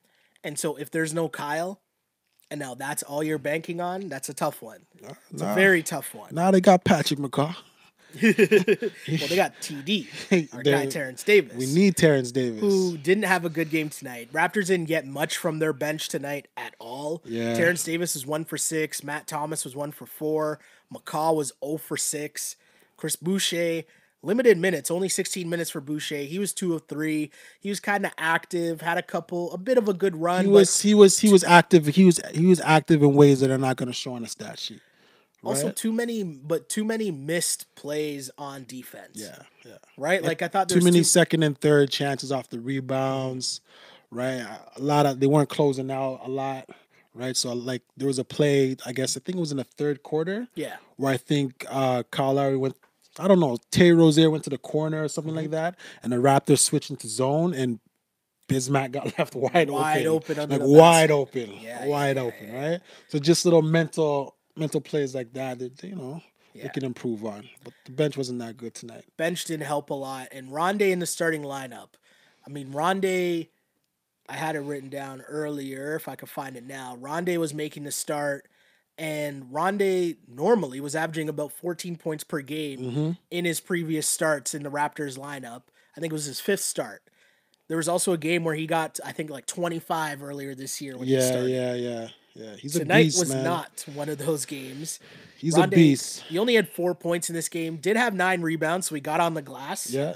[0.43, 1.79] and so if there's no Kyle,
[2.49, 4.87] and now that's all you're banking on, that's a tough one.
[5.31, 5.51] It's Nah.
[5.51, 6.33] a very tough one.
[6.33, 7.55] Now they got Patrick McCaw.
[8.23, 11.55] well, they got TD, our guy Terrence Davis.
[11.55, 12.61] We need Terrence Davis.
[12.61, 14.33] who didn't have a good game tonight.
[14.33, 17.21] Raptors didn't get much from their bench tonight at all.
[17.25, 17.53] Yeah.
[17.53, 19.03] Terrence Davis was one for six.
[19.03, 20.57] Matt Thomas was one for four.
[20.91, 22.55] McCaw was 0 for six.
[22.95, 23.83] Chris Boucher,
[24.23, 26.17] limited minutes, only 16 minutes for Boucher.
[26.17, 27.31] He was two of three.
[27.59, 30.45] He was kind of active, had a couple, a bit of a good run.
[30.45, 31.85] He was he was he was active.
[31.87, 34.27] He was he was active in ways that are not going to show on the
[34.27, 34.81] stat sheet.
[35.43, 39.11] also too many, but too many missed plays on defense.
[39.15, 39.77] Yeah, yeah.
[39.97, 40.21] Right?
[40.23, 43.61] Like I thought Too many too- second and third chances off the rebounds,
[44.11, 44.45] right?
[44.75, 46.67] A lot of they weren't closing out a lot,
[47.13, 47.37] right?
[47.37, 50.03] So like there was a play, I guess I think it was in the third
[50.03, 50.77] quarter, Yeah.
[50.97, 52.75] where I think uh Kyle Lowry went.
[53.19, 53.57] I don't know.
[53.71, 55.41] Terry Rozier went to the corner or something Mm-hmm.
[55.41, 57.79] like that, and the Raptors switched into zone, and
[58.47, 61.11] Bismack got left wide, Wide open, open like wide basket.
[61.11, 62.79] open, Yeah, wide yeah, open, right?
[63.09, 66.21] So just little mental mental plays like that that you know
[66.53, 66.63] Yeah.
[66.63, 67.47] they can improve on.
[67.63, 69.05] But the bench wasn't that good tonight.
[69.17, 70.29] bench didn't help a lot.
[70.31, 71.89] And Rondae in the starting lineup.
[72.45, 73.49] I mean, Rondae,
[74.29, 76.97] I had it written down earlier if I could find it now.
[76.99, 78.47] Rondae was making the start,
[78.97, 83.11] and Rondae normally was averaging about 14 points per game Mm-hmm.
[83.31, 85.63] in his previous starts in the Raptors lineup.
[85.95, 87.01] I think it was his fifth start.
[87.67, 90.97] There was also a game where he got, I think, like 25 earlier this year
[90.97, 91.49] when he Yeah, started.
[91.49, 92.55] yeah, yeah, yeah.
[92.55, 93.43] He's Tonight a beast, was man.
[93.43, 94.99] not one of those games.
[95.37, 96.21] He's a Rondae- beast.
[96.29, 97.77] He only had four points in this game.
[97.77, 100.15] Did have nine rebounds, so he got on the glass Yeah,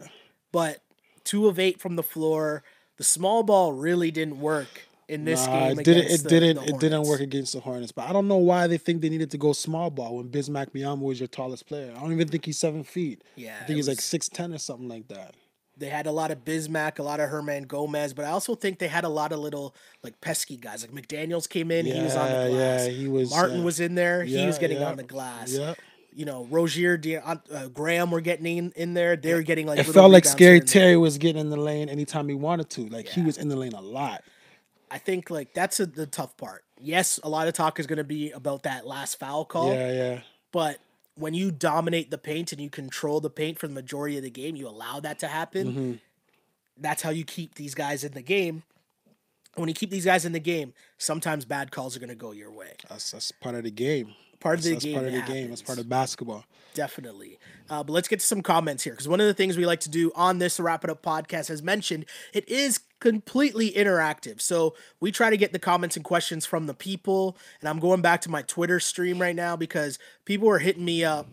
[0.53, 0.81] but
[1.23, 2.63] two of eight from the floor.
[2.97, 5.79] The small ball really didn't work in this Nah, game.
[5.79, 6.05] it didn't.
[6.11, 6.55] It the- didn't.
[6.65, 7.91] the it didn't work against the Hornets.
[7.91, 10.71] But I don't know why they think they needed to go small ball when Bismack
[10.71, 11.93] Biyombo was your tallest player.
[11.95, 13.23] I don't even think he's seven feet.
[13.35, 15.35] Yeah, I think he's like six ten or something like that.
[15.77, 18.87] They had a lot of Bismack, a lot of Hernangomez, but I also think they
[18.87, 20.85] had a lot of little like pesky guys.
[20.87, 22.85] Like McDaniels came in, he was on the Yeah, glass.
[22.87, 23.63] yeah, he was, Martin yeah.
[23.65, 25.53] was in there, he was getting yeah, on the glass.
[25.53, 25.73] Yeah.
[26.13, 27.35] You know, Rozier, De- uh,
[27.73, 29.15] Graham were getting in, in there.
[29.15, 29.79] They were getting like.
[29.79, 30.81] It felt like Scary here and there.
[30.83, 32.87] Terry was getting in the lane anytime he wanted to.
[32.89, 34.21] Like he was in the lane a lot.
[34.91, 36.65] I think like that's a, the tough part.
[36.79, 39.73] Yes, a lot of talk is going to be about that last foul call.
[39.73, 40.19] Yeah, yeah.
[40.51, 40.79] But
[41.15, 44.29] when you dominate the paint and you control the paint for the majority of the
[44.29, 45.67] game, you allow that to happen.
[45.67, 45.93] Mm-hmm.
[46.77, 48.63] That's how you keep these guys in the game.
[49.55, 52.31] When you keep these guys in the game, sometimes bad calls are going to go
[52.31, 52.73] your way.
[52.89, 54.13] That's that's part of the game.
[54.39, 54.95] Part of the that's game.
[54.95, 55.49] part of the game.
[55.49, 56.45] That's part of basketball.
[56.73, 57.37] Definitely.
[57.69, 59.81] Uh, but let's get to some comments here because one of the things we like
[59.81, 64.39] to do on this Wrap It Up podcast, as mentioned, it is completely interactive.
[64.39, 67.35] So we try to get the comments and questions from the people.
[67.59, 71.03] And I'm going back to my Twitter stream right now because people are hitting me
[71.03, 71.27] up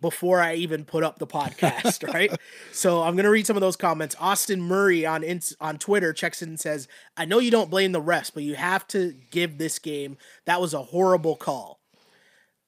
[0.00, 2.30] before I even put up the podcast, right?
[2.70, 4.14] So I'm gonna read some of those comments.
[4.20, 5.24] Austin Murray on
[5.60, 8.54] on Twitter checks in and says, "I know you don't blame the refs, but you
[8.54, 10.16] have to give this game.
[10.44, 11.80] That was a horrible call."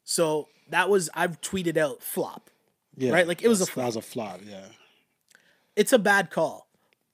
[0.02, 2.50] So that was I've tweeted out flop.
[2.96, 4.40] Yeah, Right, like, it was a that's- that was a flop.
[4.44, 4.66] Yeah,
[5.76, 6.66] It's a bad call,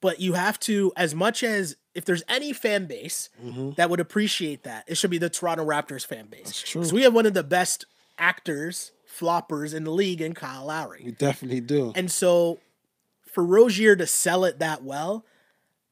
[0.06, 3.72] but you have to as much as if there's any fan base mm-hmm.
[3.72, 6.62] that would appreciate that, it should be the Toronto Raptors fan base.
[6.62, 11.02] Because we have one of the best actors, floppers in the league in Kyle Lowry.
[11.04, 11.92] we definitely do.
[11.96, 12.60] And so
[13.32, 15.26] for Rozier to sell it that well,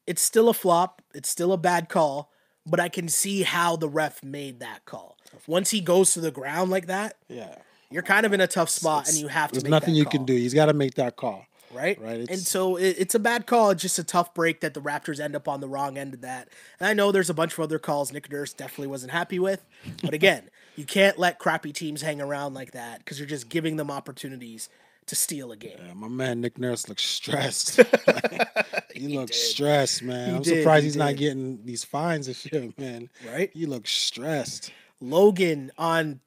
[0.06, 1.02] it's still a flop.
[1.12, 2.30] It's still a bad call,
[2.64, 5.18] but I can see how the ref made that call.
[5.48, 7.56] Once he goes to the ground like that, yeah,
[7.90, 10.12] you're kind of in a tough spot and you have to there's nothing you call,
[10.12, 10.34] can do.
[10.34, 11.46] He's got to make that call.
[11.74, 12.00] Right?
[12.00, 13.70] Right, And so it, it's a bad call.
[13.70, 16.20] It's just a tough break that the Raptors end up on the wrong end of
[16.20, 16.48] that.
[16.78, 19.64] And I know there's a bunch of other calls Nick Nurse definitely wasn't happy with.
[20.02, 23.76] But again, you can't let crappy teams hang around like that because you're just giving
[23.76, 24.68] them opportunities
[25.06, 25.78] to steal a game.
[25.84, 27.76] Yeah, my man Nick Nurse looks stressed.
[28.94, 30.30] he, looks stressed, man.
[30.30, 33.10] He I'm did, surprised he he's not getting these fines and shit, man.
[33.30, 33.50] Right?
[33.52, 34.72] He looks stressed.
[35.10, 36.20] Logan on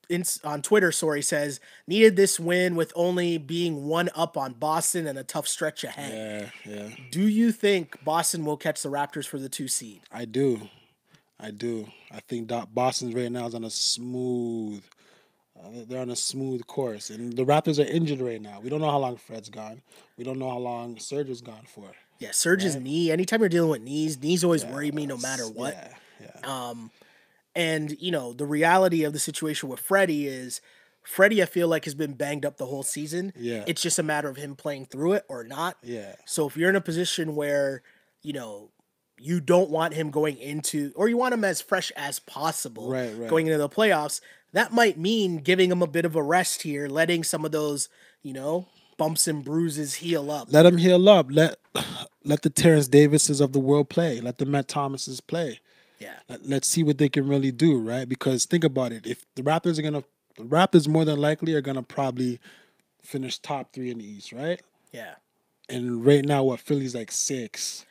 [0.43, 5.17] on Twitter, sorry, says needed this win with only being one up on Boston and
[5.17, 6.51] a tough stretch ahead.
[6.65, 6.89] Yeah, yeah.
[7.11, 10.01] Do you think Boston will catch the Raptors for the two seed?
[10.11, 10.69] I do.
[11.39, 11.87] I do.
[12.11, 14.83] I think Doc Boston's right now is on a smooth.
[15.59, 18.59] Uh, they're on a smooth course, and the Raptors are injured right now.
[18.59, 19.81] We don't know how long Fred's gone.
[20.17, 21.89] We don't know how long Serge is gone for.
[22.19, 23.11] Yeah, Serge's knee.
[23.11, 25.73] Anytime you're dealing with knees, knees always worry me no matter what.
[25.73, 25.93] Yeah,
[26.43, 26.69] yeah.
[27.57, 30.61] And you know the reality of the situation with Freddie is.
[31.03, 33.31] Freddie, I feel like has been banged up the whole season.
[33.37, 33.63] Yeah.
[33.65, 35.77] It's just a matter of him playing through it or not.
[35.81, 36.15] yeah.
[36.25, 37.81] So if you're in a position where,
[38.23, 38.71] you know,
[39.17, 43.15] you don't want him going into, or you want him as fresh as possible Right,
[43.17, 43.29] right.
[43.29, 44.19] going into the playoffs.
[44.51, 47.87] That might mean giving him a bit of a rest here, letting some of those,
[48.21, 48.67] you know,
[48.97, 50.49] bumps and bruises heal up.
[50.51, 51.27] Let him heal up.
[51.29, 51.55] Let
[52.25, 54.19] let the Terrence Davises of the world play.
[54.19, 55.61] Let the Matt Thomases play.
[55.99, 56.13] Yeah.
[56.29, 58.07] Let, let's see what they can really do, right?
[58.07, 59.05] Because think about it.
[59.07, 60.03] If the Raptors are gonna,
[60.37, 62.39] the Raptors more than likely are gonna probably
[63.03, 64.61] finish top three in the East, right?
[64.91, 65.15] Yeah.
[65.69, 67.85] And right now, what Philly's like six.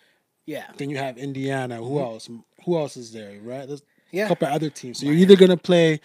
[0.47, 0.67] Yeah.
[0.77, 1.77] Then you have Indiana.
[1.77, 2.29] Who else?
[2.65, 3.39] Who else is there?
[3.43, 3.67] Right?
[3.67, 4.17] There's Mm-hmm.
[4.19, 4.25] Yeah.
[4.27, 5.01] a couple other teams.
[5.01, 6.01] So you're either gonna play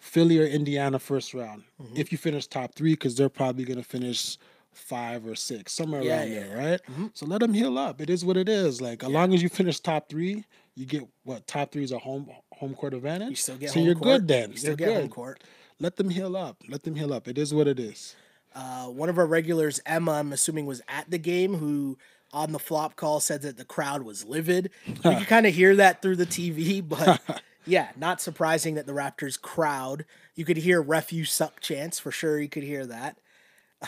[0.00, 1.96] Philly or Indiana first round Mm-hmm.
[1.96, 4.38] if you finish top three, because they're probably gonna finish
[4.76, 6.70] five or six, somewhere Yeah, around yeah, there, yeah.
[6.70, 6.80] right?
[7.14, 8.00] So let them heal up.
[8.00, 8.80] It is what it is.
[8.80, 11.98] Like as long as you finish top three, you get what top three is a
[11.98, 13.30] home home court advantage.
[13.30, 14.04] You still get so you're court.
[14.04, 14.50] good then.
[14.52, 15.00] You still you're get good.
[15.02, 15.42] home court.
[15.80, 16.62] Let them heal up.
[16.68, 17.26] Let them heal up.
[17.28, 18.14] It is what it is.
[18.54, 21.98] Uh, one of our regulars, Emma, I'm assuming was at the game, who
[22.32, 24.70] on the flop call said that the crowd was livid.
[24.86, 27.20] You can kind of hear that through the TV, but
[27.66, 30.04] yeah, not surprising that the Raptors crowd.
[30.36, 32.40] You could hear refuse suck" chants for sure.
[32.40, 33.18] You could hear that.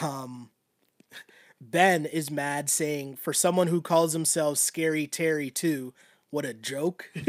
[0.03, 0.51] Um,
[1.61, 5.95] ben is mad, saying, "For someone who calls himself Scary Terry too,
[6.31, 7.11] what a joke."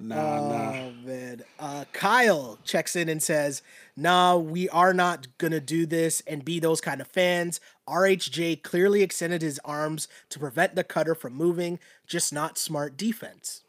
[0.00, 0.72] Nah, nah.
[0.80, 1.44] Oh man.
[1.58, 3.62] Uh, Kyle checks in and says,
[3.96, 9.02] "Nah, we are not gonna do this and be those kind of fans." RHJ clearly
[9.02, 11.78] extended his arms to prevent the cutter from moving.
[12.06, 13.62] Just not smart defense.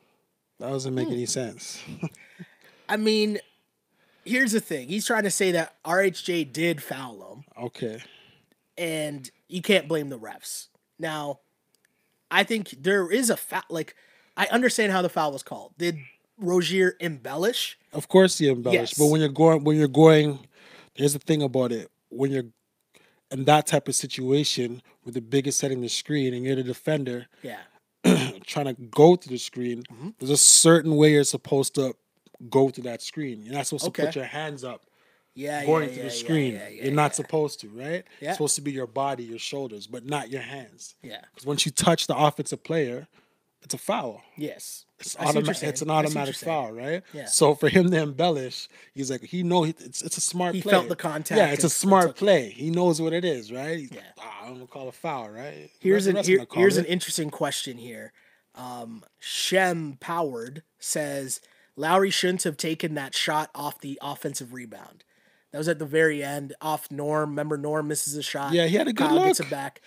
[0.59, 1.81] That doesn't make any sense.
[2.89, 3.39] I mean,
[4.25, 8.01] here's the thing: he's trying to say that RHJ did foul him, okay.
[8.77, 10.67] and you can't blame the refs.
[10.99, 11.39] Now,
[12.31, 13.61] I think there is a foul.
[13.69, 13.95] Like,
[14.37, 15.73] I understand how the foul was called.
[15.77, 15.97] Did
[16.37, 17.77] Rozier embellish?
[17.93, 18.93] Of course he embellish, Yes.
[18.97, 20.39] but when you're going when you're going
[20.97, 21.89] there's the thing about it.
[22.09, 22.45] When you're
[23.31, 27.27] in that type of situation with the biggest setting the screen and you're the defender
[27.43, 27.59] Yeah.
[28.45, 30.09] trying to go to the screen, Mm-hmm.
[30.19, 31.95] there's a certain way you're supposed to
[32.49, 33.41] go to that screen.
[33.43, 34.81] You're not supposed to put your hands up
[35.33, 36.61] Yeah, going yeah, to yeah, the screen.
[36.81, 38.03] You're not supposed to, right?
[38.21, 38.29] Yeah.
[38.29, 40.95] It's supposed to be your body, your shoulders, but not your hands.
[41.01, 41.21] Yeah.
[41.33, 43.07] Because once you touch the offensive player,
[43.61, 44.21] it's a foul.
[44.37, 44.85] Yes.
[44.99, 45.69] It's, I see what you're automa- saying.
[45.71, 47.03] it's an I see what automatic foul, right?
[47.13, 47.25] Yeah.
[47.25, 50.71] So for him to embellish, he's like, he know it's it's a smart He play.
[50.71, 52.19] felt the contact Yeah, it's a smart and took it.
[52.25, 52.49] play.
[52.49, 53.77] He knows what it is, right?
[53.79, 53.97] He's Yeah.
[54.01, 55.69] like, ah, I'm gonna call a foul, right?
[55.79, 56.81] Here's an here, here's it.
[56.81, 58.13] an interesting question here.
[58.53, 61.41] Um, Shem Powered says
[61.75, 65.03] Lowry shouldn't have taken that shot off the offensive rebound.
[65.51, 67.29] That was at the very end, off Norm.
[67.31, 68.53] Remember, Norm misses a shot.
[68.53, 69.81] Yeah, he had a good Kyle gets it back.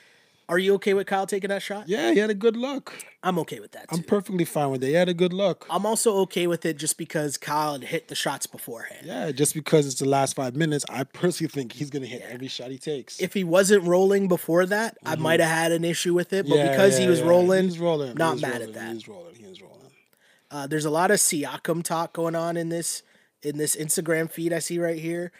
[0.51, 1.91] Are you okay with Kyle taking that shot?
[1.91, 3.05] Yeah, he had a good look.
[3.23, 3.97] I'm okay with that too.
[3.97, 4.87] I'm perfectly fine with it.
[4.87, 5.67] He had a good look.
[5.69, 9.05] I'm also okay with it just because Kyle had hit the shots beforehand.
[9.05, 12.49] Yeah, just because it's the last five minutes, I personally think he's gonna hit every
[12.49, 13.21] shot he takes.
[13.21, 16.47] If he wasn't rolling before that, I might have had an issue with it.
[16.49, 16.65] But Mm-hmm.
[16.65, 17.27] Yeah, because he was yeah.
[17.27, 18.15] rolling, he's rolling.
[18.15, 18.93] not he's mad rolling, at that.
[18.95, 19.35] He's rolling.
[19.35, 19.78] He's rolling.
[20.51, 23.03] Uh, there's a lot of Siakam talk going on in this
[23.43, 25.31] in this Instagram feed I see right here.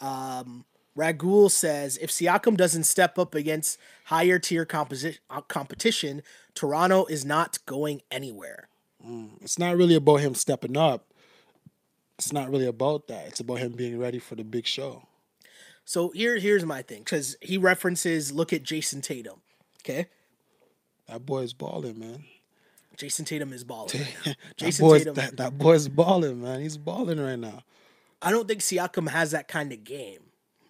[0.00, 0.64] Um,
[0.96, 6.22] Ragul says if Siakam doesn't step up against higher tier composi- uh, competition,
[6.54, 8.68] Toronto is not going anywhere.
[9.40, 11.06] It's not really about him stepping up.
[12.18, 13.28] It's not really about that.
[13.28, 15.04] It's about him being ready for the big show.
[15.86, 19.40] So here here's my thing because he references look at Jayson Tatum.
[19.82, 20.08] Okay,
[21.08, 22.24] That boy is balling, man.
[23.00, 23.90] Jayson Tatum is balling.
[24.00, 24.32] right now.
[24.48, 25.14] That Jason boy's, Tatum.
[25.14, 26.60] that, that boy's balling, man.
[26.60, 27.62] He's balling right now.
[28.22, 30.20] I don't think Siakam has that kind of game,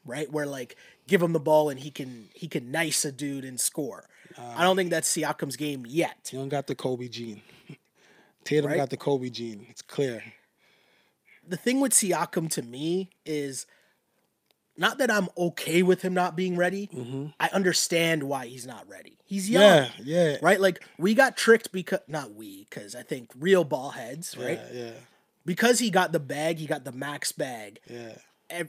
[0.05, 0.31] right?
[0.31, 0.77] Where like
[1.09, 4.05] give him the ball and he can he can nice a dude and score.
[4.39, 6.29] I don't think that's Siakam's game yet.
[6.31, 7.43] He don't got the Kobe gene.
[8.45, 8.77] Tatum Right?
[8.77, 9.67] got the Kobe gene.
[9.69, 10.23] It's clear.
[11.47, 13.67] The thing with Siakam to me is
[14.81, 16.89] not that I'm okay with him not being ready.
[16.93, 17.27] Mm-hmm.
[17.39, 19.19] I understand why he's not ready.
[19.25, 20.37] He's young, Yeah, yeah.
[20.43, 20.61] right?
[20.61, 24.59] Like we got tricked because not we, because I think real ball heads, right?
[24.73, 24.91] Yeah, yeah,
[25.45, 27.79] Because he got the bag, he got the max bag.
[27.89, 28.15] yeah.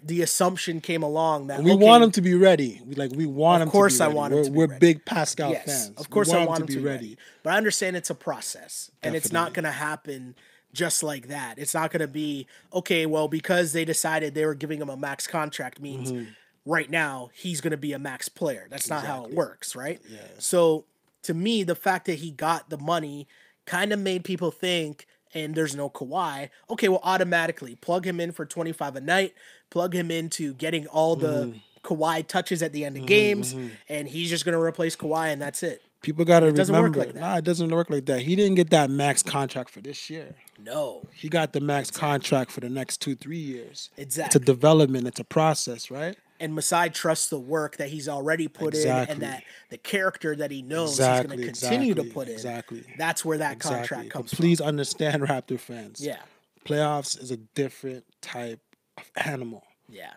[0.04, 2.80] The assumption came along that We okay, want him to be ready.
[2.86, 3.72] We like we want Of him.
[3.72, 4.16] course to I ready.
[4.18, 4.80] want him we're, to be We're ready.
[4.80, 5.98] big Pascal Yes, fans.
[5.98, 7.18] of course want I want him to be ready.
[7.42, 10.36] But I understand it's a process, and it's not going to happen
[10.74, 11.58] just like that.
[11.60, 13.06] It's not going to be okay.
[13.06, 16.32] Well, because they decided they were giving him a max contract means Mm-hmm.
[16.66, 18.68] right now he's going to be a max player.
[18.70, 20.00] That's not how it works, right?
[20.10, 20.20] Yeah.
[20.38, 20.86] So
[21.24, 23.28] to me, the fact that he got the money
[23.66, 25.08] kind of made people think.
[25.34, 26.50] And there's no Kawhi.
[26.70, 29.34] Okay, well, automatically plug him in for 25 a night.
[29.70, 31.58] Plug him into getting all the Mm-hmm.
[31.84, 33.56] Kawhi touches at the end of games,
[33.90, 35.82] and he's just gonna replace Kawhi, and that's it.
[36.02, 37.00] People got to doesn't work remember.
[37.00, 37.20] like that.
[37.20, 38.22] Nah, it doesn't work like that.
[38.22, 40.34] He didn't get that max contract for this year.
[40.58, 43.90] No, He got the max contract for the next two, three years.
[43.98, 44.28] Exactly.
[44.28, 45.08] It's a development.
[45.08, 46.18] It's a process, right?
[46.40, 50.50] and Masai trusts the work that he's already put in and that the character that
[50.50, 52.34] he knows Exactly, he's going to continue exactly, to put in.
[52.34, 52.84] exactly.
[52.98, 53.78] That's where that Exactly.
[53.78, 56.02] contract But comes please understand, Raptor fans.
[56.04, 56.18] Yeah.
[56.66, 58.60] Playoffs is a different type
[58.98, 59.64] of animal.
[59.88, 60.14] Yeah.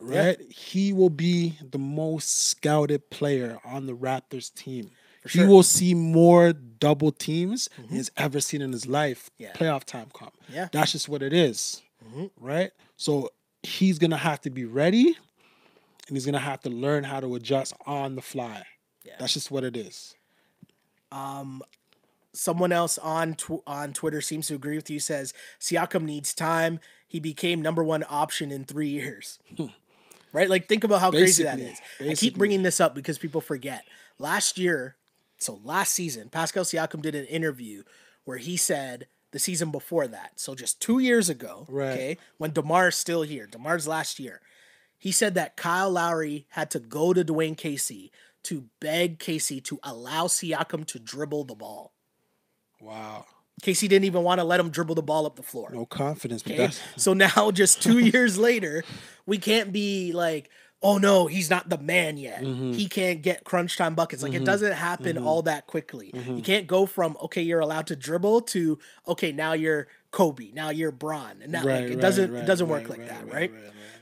[0.00, 0.40] right?
[0.50, 4.90] He will be the most scouted player on the Raptors team.
[5.26, 5.42] Sure.
[5.44, 9.30] He will see more double teams than he's ever seen in his life.
[9.38, 9.52] Yeah.
[9.52, 10.30] Playoff time come.
[10.48, 10.68] Yeah.
[10.72, 11.82] That's just what it is,
[12.40, 12.70] right?
[12.96, 13.30] So
[13.62, 15.16] he's gonna have to be ready,
[16.08, 18.64] and he's gonna have to learn how to adjust on the fly.
[19.04, 19.14] Yeah.
[19.18, 20.14] That's just what it is.
[21.10, 21.62] Um
[22.32, 25.00] someone else on tw- on Twitter seems to agree with you.
[25.00, 26.80] Says Siakam needs time.
[27.06, 29.38] He became number one option in three years.
[30.32, 30.48] right?
[30.48, 31.80] Like think about how crazy that is.
[31.98, 32.10] Basically.
[32.10, 33.84] I keep bringing this up because people forget.
[34.18, 34.96] Last year,
[35.38, 37.82] so last season, Pascal Siakam did an interview
[38.24, 41.92] where he said the season before that, so just two years ago, Right.
[41.92, 44.40] okay, when Demar's still here, Demar's last year,
[44.96, 48.10] he said that Kyle Lowry had to go to Dwane Casey
[48.44, 51.92] to beg Casey to allow Siakam to dribble the ball.
[52.80, 53.26] Wow.
[53.62, 55.70] Casey didn't even want to let him dribble the ball up the floor.
[55.72, 56.68] No confidence, but Okay?
[56.96, 58.84] So now, just two years later,
[59.26, 60.48] we can't be like,
[60.82, 62.42] oh no, he's not the man yet.
[62.42, 62.72] Mm-hmm.
[62.72, 64.22] He can't get crunch time buckets.
[64.22, 66.12] Like it doesn't happen all that quickly.
[66.14, 66.36] Mm-hmm.
[66.36, 70.70] You can't go from okay, you're allowed to dribble to okay, now you're Kobe, now
[70.70, 73.32] you're Bron, and that Right, like it right, doesn't right, it doesn't work like that,
[73.32, 73.52] right.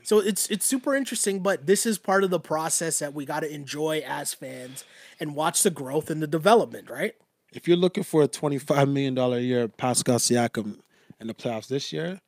[0.03, 3.41] So it's it's super interesting, but this is part of the process that we got
[3.41, 4.85] to enjoy as fans
[5.19, 7.15] and watch the growth and the development, right?
[7.53, 10.79] if you're looking for a $25 million a year Pascal Siakam
[11.19, 12.19] in the playoffs this year,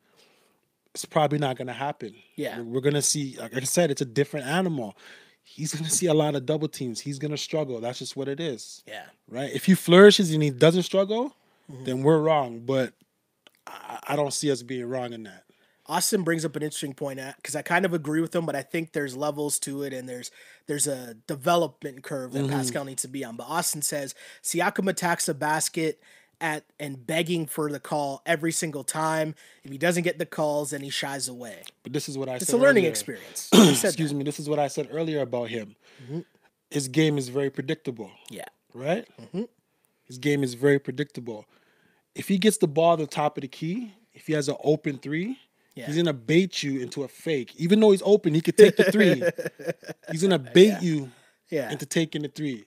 [0.94, 2.14] it's probably not going to happen.
[2.36, 2.60] Yeah.
[2.60, 4.96] We're, going to see, like I said, it's a different animal.
[5.42, 7.00] He's going to see a lot of double teams.
[7.00, 7.80] He's going to struggle.
[7.80, 8.82] That's just what it is.
[8.86, 9.04] Yeah.
[9.28, 9.50] Right?
[9.52, 11.34] If he flourishes and he doesn't struggle,
[11.70, 11.84] Mm-hmm.
[11.84, 12.62] then we're wrong.
[12.66, 12.94] But
[13.64, 15.44] I, I don't see us being wrong in that.
[15.86, 18.62] Austin brings up an interesting point because I kind of agree with him, but I
[18.62, 20.30] think there's levels to it and there's
[20.66, 23.36] there's a development curve that Pascal needs to be on.
[23.36, 26.00] But Austin says Siakam attacks the basket
[26.40, 29.34] at and begging for the call every single time.
[29.64, 31.62] If he doesn't get the calls, then he shies away.
[31.82, 32.54] But this is what I It's said.
[32.54, 32.90] a learning earlier.
[32.90, 33.48] experience.
[33.54, 34.14] Excuse that.
[34.16, 34.24] me.
[34.24, 35.76] This is what I said earlier about him.
[36.04, 36.20] Mm-hmm.
[36.70, 38.10] His game is very predictable.
[38.30, 38.44] Yeah.
[38.74, 39.06] right?
[39.20, 39.42] Mm-hmm.
[40.04, 41.44] His game is very predictable.
[42.14, 44.56] If he gets the ball at the top of the key, if he has an
[44.64, 45.38] open three,
[45.74, 45.86] Yeah.
[45.86, 47.54] he's gonna bait you into a fake.
[47.56, 49.22] Even though he's open, he could take the three.
[50.10, 51.10] he's gonna bait you
[51.50, 51.70] Yeah.
[51.70, 52.64] into taking the three.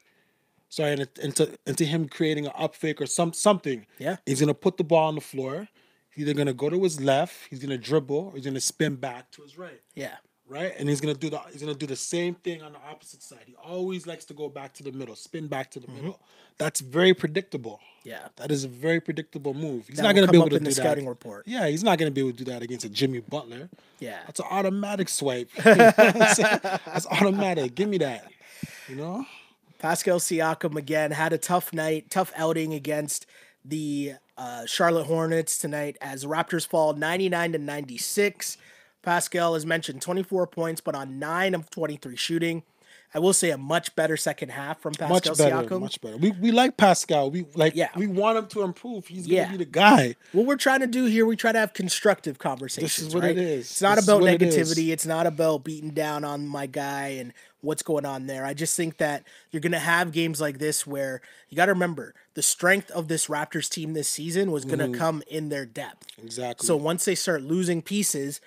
[0.74, 3.86] Sorry, and into into him creating an up fake or some something.
[4.00, 4.16] Yeah.
[4.26, 5.68] He's gonna put the ball on the floor.
[6.10, 9.30] He's either gonna go to his left, he's gonna dribble, or he's gonna spin back
[9.34, 10.16] to his right Yeah.
[10.48, 10.74] right?
[10.80, 13.44] And he's gonna do the he's gonna do the same thing on the opposite side.
[13.46, 15.96] He always likes to go back to the middle, spin back to the Mm-hmm.
[15.98, 16.20] middle.
[16.58, 17.80] That's very predictable.
[18.04, 18.28] Yeah.
[18.38, 19.88] That is a very predictable move.
[19.88, 20.82] He's That not gonna be able to in do the that.
[20.82, 21.44] scouting report.
[21.48, 23.70] Yeah, he's not gonna be able to do that against a Jimmy Butler.
[24.00, 24.22] Yeah.
[24.26, 25.50] That's an automatic swipe.
[25.64, 26.60] You know what I'm saying?
[26.64, 27.76] That's automatic.
[27.76, 28.28] Give me that.
[28.90, 29.26] You know?
[29.84, 33.26] Pascal Siakam again had a tough night, tough outing against
[33.66, 38.58] the uh, Charlotte Hornets tonight as Raptors fall 99 to 96.
[39.02, 42.64] Pascal has mentioned 24 points, but on 9 of 23 shooting.
[43.16, 45.56] I will say a much better second half from Pascal Much better.
[45.68, 45.82] Siakam.
[45.82, 46.18] Much better.
[46.18, 47.30] We we like Pascal.
[47.30, 47.90] We like Yeah.
[47.96, 49.08] we want him to improve.
[49.08, 50.16] He's gonna be the guy.
[50.32, 52.98] what we're trying to do here, we try to have constructive conversations.
[52.98, 53.32] This is what right?
[53.32, 53.70] it is.
[53.72, 54.90] It's not This about what it negativity.
[54.92, 58.46] It's not about beating down on my guy and what's going on there.
[58.46, 61.72] I just think that you're going to have games like this where you got to
[61.72, 64.96] remember the strength of this Raptors team this season was going to Mm-hmm.
[65.00, 66.08] come in their depth.
[66.22, 66.68] Exactly.
[66.68, 68.42] So once they start losing pieces,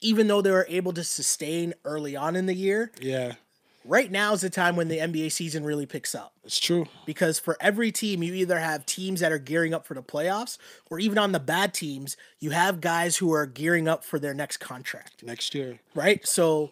[0.00, 3.34] even though they were able to sustain early on in the year, yeah,
[3.84, 6.86] right now is the time when the NBA season really picks up it's true.
[7.06, 10.58] because for every team you either have teams that are gearing up for the playoffs
[10.90, 14.34] or even on the bad teams you have guys who are gearing up for their
[14.34, 15.80] next contract Next year.
[15.94, 16.70] right so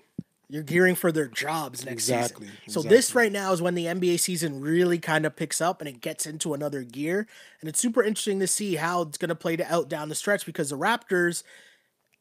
[0.50, 2.18] you're gearing for their jobs next season.
[2.20, 5.60] Exactly, season so this right now is when the nba season really kind of picks
[5.60, 7.26] up and it gets into another gear
[7.60, 10.44] and it's super interesting to see how it's going to play out down the stretch
[10.44, 11.42] because the raptors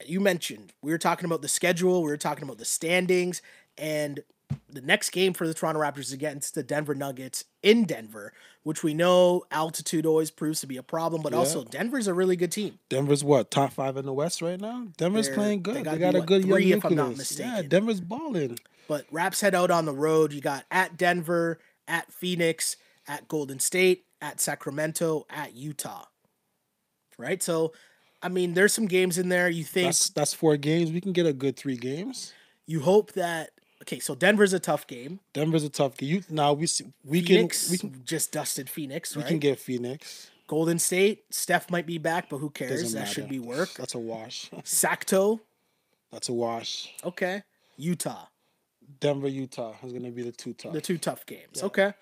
[0.05, 3.41] you mentioned we were talking about the schedule we were talking about the standings
[3.77, 4.23] and
[4.69, 8.33] the next game for the Toronto Raptors against the Denver Nuggets in Denver,
[8.63, 12.35] which we know altitude always proves to be a problem, but also Denver's a really
[12.35, 12.79] good team.
[12.89, 14.87] Denver's what top five in the West right now.
[14.97, 15.75] Denver's They're- playing good.
[15.75, 17.39] They, gotta got a what, good young three, if I'm not nucleus.
[17.39, 17.69] Yeah, mistaken.
[17.69, 18.59] Denver's balling.
[18.87, 20.31] But Raps head out on the road.
[20.31, 26.05] You got at Denver, at Phoenix, at Golden State, at Sacramento, at Utah.
[27.17, 27.41] Right?
[27.41, 27.73] So,
[28.21, 30.91] I mean, there's some games in there you think That's that's four games.
[30.91, 32.33] We can get a good three games.
[32.65, 33.51] you hope that
[33.87, 35.19] okay, so Denver's a tough game.
[35.33, 36.09] Denver's a tough game.
[36.09, 36.67] You, now we
[37.05, 40.29] we Phoenix can we can just dusted Phoenix, we can get Phoenix.
[40.47, 42.93] Golden State, Steph might be back, but who cares?
[42.93, 43.73] That should be work.
[43.73, 44.49] That's a wash.
[44.63, 45.41] Sacto,
[46.11, 46.93] That's a wash.
[47.03, 47.43] okay.
[47.75, 48.27] Utah.
[49.01, 50.71] Denver, Utah is going to be the two tough.
[50.71, 51.61] The two tough games.
[51.61, 51.93] Okay.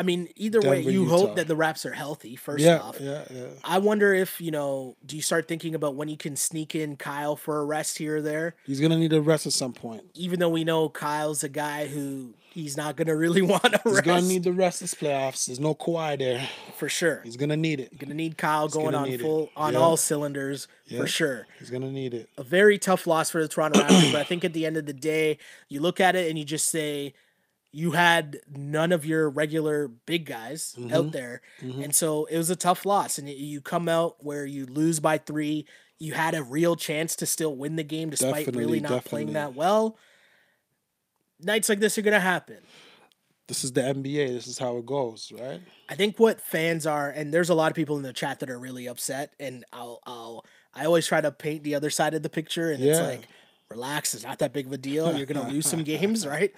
[0.00, 1.10] I mean, either way, you Utah.
[1.18, 2.34] hope that the Raps are healthy.
[2.36, 3.46] First yeah, off, yeah, yeah.
[3.62, 4.96] I wonder if you know.
[5.04, 8.16] Do you start thinking about when you can sneak in Kyle for a rest here
[8.16, 8.54] or there?
[8.64, 10.04] He's going to need a rest at some point.
[10.14, 13.80] Even though we know Kyle's a guy who he's not going to really want to
[13.84, 15.46] He's rest going to need the rest this playoffs.
[15.46, 16.48] There's no Kawhi there.
[16.78, 17.20] for sure.
[17.22, 17.98] He's going to need it.
[17.98, 19.22] Gonna need Kyle going gonna on need it.
[19.22, 19.78] full on Yeah.
[19.80, 21.00] all cylinders Yeah.
[21.00, 21.46] for sure.
[21.58, 22.28] He's going to need it.
[22.38, 24.86] A very tough loss for the Toronto Raptors, but I think at the end of
[24.86, 25.36] the day,
[25.68, 27.12] you look at it and you just say
[27.72, 30.92] you had none of your regular big guys Mm-hmm.
[30.94, 33.18] out there, and so it was a tough loss.
[33.18, 35.66] And you come out where you lose by three.
[35.98, 39.32] You had a real chance to still win the game despite really Definitely, not playing
[39.34, 39.96] that well.
[41.40, 42.58] Nights like this are gonna happen.
[43.48, 44.28] This is the NBA.
[44.28, 45.60] This is how it goes, right?
[45.88, 48.50] I think what fans are, and there's a lot of people in the chat that
[48.50, 52.22] are really upset, and I'll, I'll, I always try to paint the other side of
[52.22, 53.26] the picture, and it's like,
[53.68, 55.16] relax, it's not that big of a deal.
[55.16, 56.54] You're gonna lose some games, right?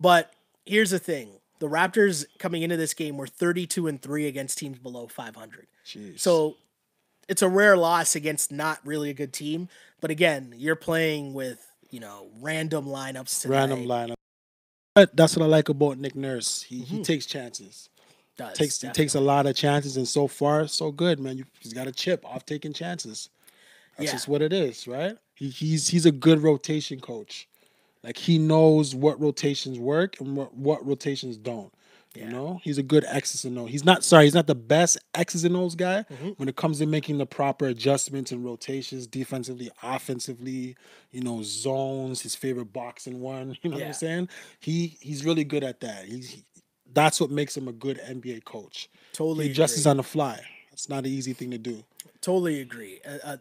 [0.00, 0.32] But
[0.70, 4.78] here's the thing: the Raptors coming into this game were 32 and three against teams
[4.78, 5.66] below 500.
[5.84, 6.20] Jeez.
[6.20, 6.56] So
[7.28, 9.68] it's a rare loss against not really a good team.
[10.00, 13.58] But again, you're playing with you know random lineups tonight.
[13.58, 14.14] random lineup.
[14.94, 16.62] But that's what I like about Nick Nurse.
[16.62, 16.96] He Mm-hmm.
[16.96, 17.88] he takes chances.
[18.36, 21.36] Does, Takes he takes a lot of chances, and so far so good, man.
[21.36, 23.28] You, he's got a chip off taking chances.
[23.98, 24.12] That's Yeah.
[24.12, 25.16] just what it is, right?
[25.34, 27.46] He, he's he's a good rotation coach.
[28.02, 31.72] Like he knows what rotations work and what, what rotations don't.
[32.16, 33.70] You know, he's a good X's and O's.
[33.70, 36.30] He's not sorry, he's not the best X's and O's guy Mm-hmm.
[36.38, 40.76] when it comes to making the proper adjustments and rotations, defensively, offensively.
[41.12, 42.20] You know, zones.
[42.22, 43.56] His favorite box-and-one.
[43.62, 44.28] You know what I'm saying?
[44.58, 46.06] He he's really good at that.
[46.06, 46.44] He's he,
[46.92, 48.88] that's what makes him a good NBA coach.
[49.12, 49.90] totally He adjusts agree.
[49.90, 50.40] on the fly.
[50.72, 51.84] It's not an easy thing to do.
[52.20, 52.98] Totally agree.
[53.08, 53.36] Uh, uh,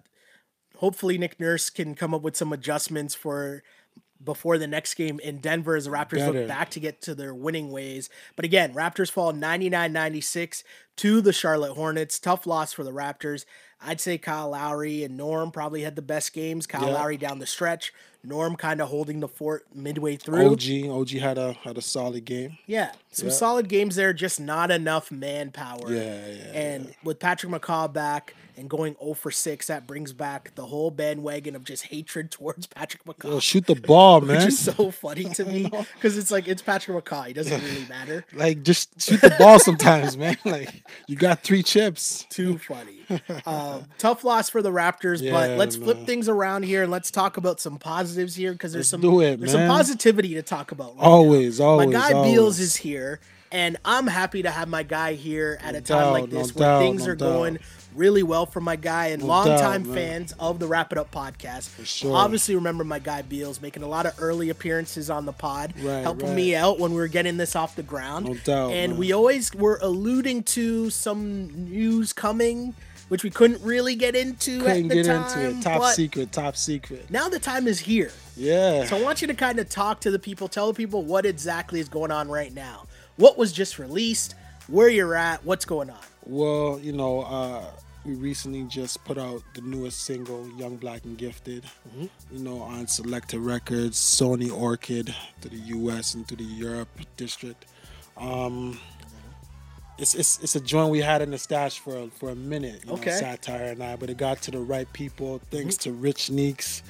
[0.78, 3.64] hopefully, Nick Nurse can come up with some adjustments for
[4.24, 6.40] before the next game in Denver as the Raptors Better.
[6.40, 8.10] look back to get to their winning ways.
[8.36, 10.64] But again, Raptors fall 99 96
[10.98, 12.20] to the Charlotte Hornets.
[12.20, 13.46] Tough loss for the Raptors.
[13.82, 16.68] I'd say Kyle Lowry and Norm probably had the best games.
[16.68, 16.94] Kyle Yeah.
[16.96, 17.94] Lowry down the stretch,
[18.24, 20.52] Norm kind of holding the fort midway through.
[20.52, 22.58] OG OG had a had a solid game.
[22.68, 23.34] Yeah, some Yeah.
[23.34, 25.94] solid games there, just not enough manpower.
[25.94, 30.54] Yeah, yeah, And with Patrick McCaw back and going 0 for 6, that brings back
[30.56, 33.30] the whole bandwagon of just hatred towards Patrick McCaw.
[33.30, 34.48] Yo, shoot the ball, which man.
[34.50, 37.28] is so funny to me because it's like it's Patrick McCaw.
[37.28, 38.26] He doesn't really matter.
[38.34, 40.36] Like just shoot the ball sometimes, man.
[40.44, 42.26] Like you got three chips.
[42.30, 42.98] Too funny.
[43.46, 47.38] Um, tough loss for the Raptors, but let's flip things around here and let's talk
[47.38, 47.80] about some
[48.10, 50.96] positives here because there's some Let's do it, there's some positivity to talk about.
[50.96, 51.92] Right Always, My always.
[51.92, 52.32] guy always.
[52.34, 53.20] Beals is here,
[53.52, 56.60] and I'm happy to have my guy here at a time doubt, like this no
[56.60, 57.60] where doubt, things no are going
[57.96, 61.12] really well for my guy and No longtime doubt, fans of the Wrap It Up
[61.12, 61.70] podcast.
[61.86, 62.16] sure.
[62.16, 66.02] Obviously, remember my guy Beals making a lot of early appearances on the pod, Right,
[66.04, 66.36] helping right.
[66.36, 68.26] me out when we were getting this off the ground.
[68.28, 69.00] No doubt, And man.
[69.00, 72.76] we always were alluding to some news coming,
[73.10, 75.40] which we couldn't really get into couldn't at the get time.
[75.40, 75.62] into it.
[75.62, 77.10] Top secret, top secret.
[77.12, 78.12] Now the time is here.
[78.38, 78.86] Yeah.
[78.86, 81.26] So I want you to kind of talk to the people, tell the people what
[81.26, 82.86] exactly is going on right now.
[83.18, 84.36] What was just released,
[84.68, 85.98] where you're at, what's going on.
[86.26, 87.66] Well, you know, uh,
[88.06, 92.06] we recently just put out the newest single, Young Black and Gifted, Mm-hmm.
[92.38, 96.88] you know, on Selecta Records, Sony Orchard to the US and to the Europe
[97.18, 97.66] district.
[98.16, 98.80] Um,
[100.00, 102.84] it's, it's, it's a joint we had in the stash for a, for a minute,
[102.86, 103.12] you Okay.
[103.12, 103.26] Mm-hmm.
[103.26, 106.82] know, Satire and I, but it got to the right people thanks to Rich Neeks.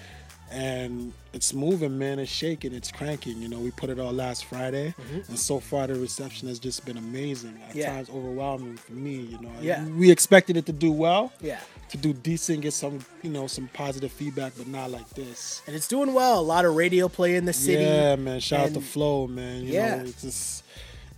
[0.51, 2.17] And it's moving, man.
[2.17, 2.73] It's shaking.
[2.73, 3.39] It's cranking.
[3.39, 4.95] You know, we put it out last Friday,
[5.27, 7.55] and so far the reception has just been amazing.
[7.61, 7.77] At Mm-hmm.
[7.77, 7.93] Yeah.
[7.93, 9.17] times, overwhelming for me.
[9.17, 9.85] You know, Yeah.
[9.89, 11.59] we expected it to do well, Yeah.
[11.89, 15.61] to do decent, get some, you know, some positive feedback, but not like this.
[15.67, 16.39] And it's doing well.
[16.39, 17.83] A lot of radio play in the city.
[17.83, 18.39] Yeah, man.
[18.39, 19.65] Shout out and- to Flow, man.
[19.65, 19.97] You Yeah.
[19.97, 20.63] know, it's just,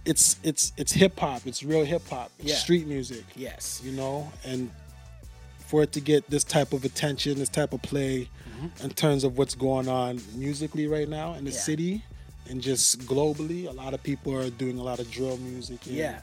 [0.05, 1.45] it's it's it's hip hop.
[1.45, 2.31] It's real hip hop.
[2.39, 2.55] It's Yeah.
[2.55, 3.23] street music.
[3.35, 3.81] Yes.
[3.83, 4.69] You know, and
[5.67, 8.29] for it to get this type of attention, this type of play,
[8.83, 11.55] in terms of what's going on musically right now in the Mm-hmm.
[11.57, 11.61] Yeah.
[11.61, 12.03] city,
[12.49, 15.85] and just globally, a lot of people are doing a lot of drill music.
[15.87, 16.19] And, Yeah.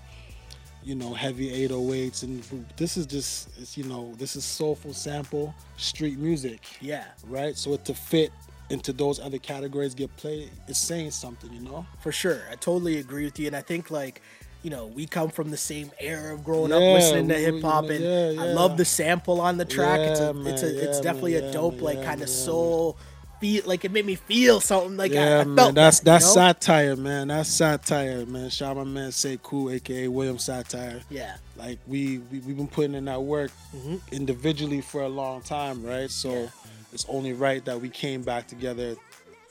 [0.84, 2.44] you know, heavy 808s, and
[2.76, 7.04] this is just, it's, you know, this is soulful sample street music, Yeah.
[7.24, 7.56] right?
[7.56, 8.30] So it to fit
[8.70, 11.86] into those other categories, get played, it's saying something, you know.
[12.00, 12.42] For sure.
[12.50, 13.46] I totally agree with you.
[13.46, 14.20] And I think like,
[14.62, 17.88] you know, we come from the same era of growing up listening to hip hop,
[17.90, 20.00] and yeah, I love the sample on the track.
[20.00, 22.14] it's a, Yeah, it's a, man, it's definitely man, a dope, man, like yeah, kind
[22.22, 22.96] of man, soul
[23.40, 23.62] feel.
[23.66, 24.96] Like it made me feel something.
[24.96, 26.34] Like I, I yeah, felt man, that's that, that's you know?
[26.34, 27.28] satire, man.
[27.28, 28.50] That's satire, man.
[28.50, 31.02] Shout out my man Say Cool, aka William Satire.
[31.08, 31.36] Yeah.
[31.56, 34.00] Like we, we we've been putting in that work Mhm.
[34.12, 36.10] individually for a long time, right?
[36.10, 36.46] So Yeah.
[36.92, 38.96] It's only right that we came back together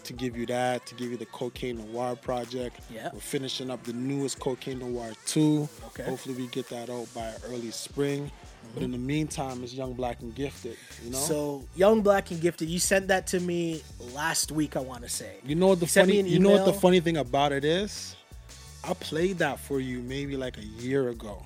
[0.03, 2.79] to give you that, to give you the Cocaine Noir project.
[2.89, 3.09] Yeah.
[3.13, 5.67] We're finishing up the newest Cocaine Noir 2.
[5.87, 6.03] Okay.
[6.03, 8.31] Hopefully we get that out by early spring.
[8.73, 11.17] But in the meantime, it's Young Black and Gifted, you know?
[11.17, 13.81] So Young Black and Gifted, you sent that to me
[14.13, 14.75] last week.
[14.75, 15.37] I want to say.
[15.45, 18.15] you know what the you funny you know what the funny thing about it is?
[18.83, 21.43] I played that for you maybe like a year ago.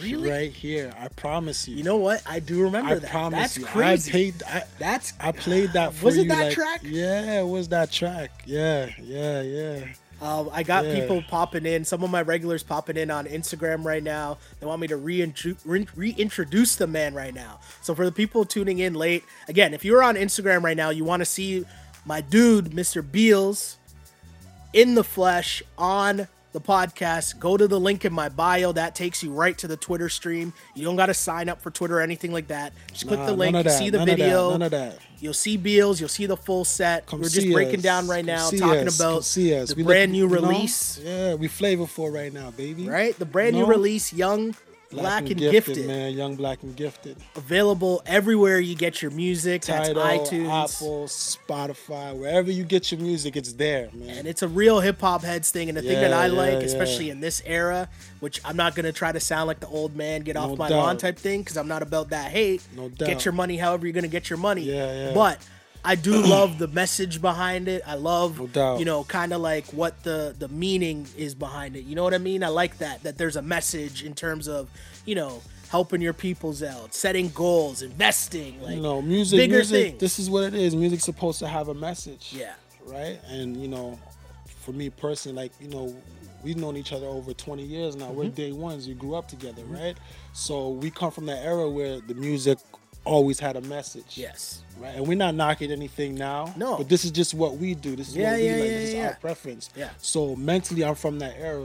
[0.00, 0.30] Really?
[0.30, 0.92] Right here.
[0.98, 1.76] I promise you.
[1.76, 2.22] You know what?
[2.26, 3.10] I do remember I that.
[3.10, 3.64] promise That's you.
[3.66, 4.10] crazy.
[4.10, 6.28] I paid I, That's I played that for Was it you.
[6.30, 6.80] that like- track?
[6.84, 8.42] Yeah, it was that track.
[8.46, 9.84] Yeah, yeah, yeah.
[10.20, 11.00] Um, I got Yeah.
[11.00, 11.84] people popping in.
[11.84, 14.38] Some of my regulars popping in on Instagram right now.
[14.60, 17.58] They want me to reintro- re- reintroduce the man right now.
[17.82, 21.04] So for the people tuning in late, again, if you're on Instagram right now, you
[21.04, 21.64] want to see
[22.06, 23.02] my dude, Mr.
[23.08, 23.78] Beals,
[24.72, 27.38] in the flesh on the podcast.
[27.38, 28.72] Go to the link in my bio.
[28.72, 30.52] That takes you right to the Twitter stream.
[30.74, 32.72] You don't got to sign up for Twitter or anything like that.
[32.92, 33.56] Just click Nah, the link.
[33.56, 34.50] You that, see the none of that, video.
[34.50, 34.98] none of that.
[35.20, 36.00] You'll see Beals.
[36.00, 37.06] You'll see the full set.
[37.06, 37.82] Come We're just breaking us.
[37.82, 39.00] down right Come now, talking us.
[39.00, 40.48] about the We brand look- new you know?
[40.48, 40.98] release.
[41.02, 42.88] Yeah, we flavorful right now, baby.
[42.88, 43.16] right?
[43.18, 43.60] The brand No.
[43.62, 44.54] new release, Young,
[44.92, 46.12] Black, and, Gifted, man.
[46.12, 47.16] Young, black, and gifted.
[47.36, 49.62] available everywhere you get your music.
[49.62, 54.18] That's iTunes, Apple, Spotify, wherever you get your music, it's there, man.
[54.18, 55.68] and it's a real hip hop heads thing.
[55.68, 56.58] And the thing that I yeah, like, yeah.
[56.58, 57.88] especially in this era,
[58.20, 60.68] which I'm not gonna try to sound like the old man, get off No my
[60.68, 60.78] doubt.
[60.78, 62.62] lawn type thing, because I'm not about that hate.
[62.76, 63.08] No doubt.
[63.08, 64.62] Get your money however you're gonna get your money.
[64.62, 65.14] Yeah, yeah.
[65.14, 65.38] But
[65.84, 67.82] I do love the message behind it.
[67.86, 71.84] I love, No you know, kind of like what the the meaning is behind it.
[71.84, 72.44] You know what I mean?
[72.44, 74.68] I like that that there's a message in terms of,
[75.04, 79.86] you know, helping your peoples out, setting goals, investing, like you know, music, bigger music.
[79.88, 80.00] things.
[80.00, 80.74] This is what it is.
[80.76, 82.32] Music's supposed to have a message.
[82.36, 82.54] yeah,
[82.86, 83.18] right?
[83.28, 83.98] And you know,
[84.60, 85.96] for me personally, like you know,
[86.44, 88.10] we've known each other over 20 years now.
[88.10, 88.34] We're Mm-hmm.
[88.34, 88.86] day ones.
[88.86, 89.96] We grew up together, right?
[90.32, 92.58] So we come from that era where the music
[93.04, 94.16] always had a message.
[94.16, 96.52] yes, Right, and we're not knocking anything now.
[96.56, 96.76] No.
[96.78, 97.94] but this is just what we do.
[97.96, 98.62] This is Yeah, what we yeah, like.
[98.62, 99.70] yeah, this is our preference.
[99.76, 99.90] Yeah.
[99.98, 101.62] So mentally, I'm from that era.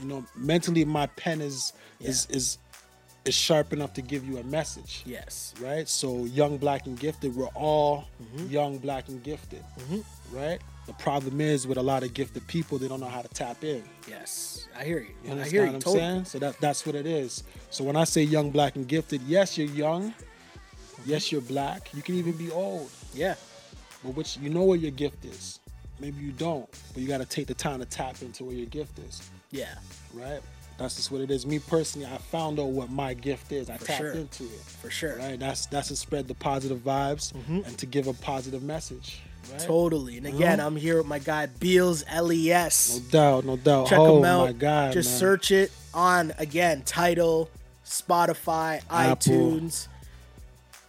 [0.00, 2.58] You know, mentally, my pen is is is
[3.24, 5.88] is sharp enough to give you a message yes, right?
[5.88, 7.36] So young, black, and gifted.
[7.36, 8.46] We're all Mm-hmm.
[8.50, 9.62] young, black, and gifted,
[10.32, 10.58] right?
[10.86, 13.62] The problem is with a lot of gifted people, they don't know how to tap
[13.62, 13.84] in.
[14.08, 14.66] yes.
[14.76, 15.06] I hear you.
[15.22, 16.00] You I understand hear what you I'm totally.
[16.00, 16.24] saying?
[16.24, 17.44] So that that's what it is.
[17.70, 20.12] So when I say young, black, and gifted, yes, you're young.
[21.04, 21.92] Yes, you're black.
[21.94, 23.34] You can even be old, Yeah,
[24.04, 25.58] but which you know where your gift is.
[26.00, 28.66] Maybe you don't, but you got to take the time to tap into where your
[28.66, 29.74] gift is, yeah,
[30.12, 30.40] right?
[30.78, 31.46] That's just what it is.
[31.46, 33.70] Me personally, I found out what my gift is.
[33.70, 34.12] I tapped sure.
[34.12, 34.60] into it.
[34.60, 35.16] for sure.
[35.16, 35.38] right?
[35.38, 37.60] That's that's to spread the positive vibes mm-hmm.
[37.64, 39.20] and to give a positive message.
[39.50, 39.60] Right?
[39.60, 40.18] Totally.
[40.18, 40.66] And again, uh-huh.
[40.68, 43.00] I'm here with my guy Beals LES.
[43.00, 43.88] No doubt, no doubt.
[43.88, 44.46] Check oh him out.
[44.46, 45.18] my god, Just man.
[45.18, 47.50] search it on again, Tidal,
[47.84, 49.16] Spotify, Apple.
[49.16, 49.88] iTunes,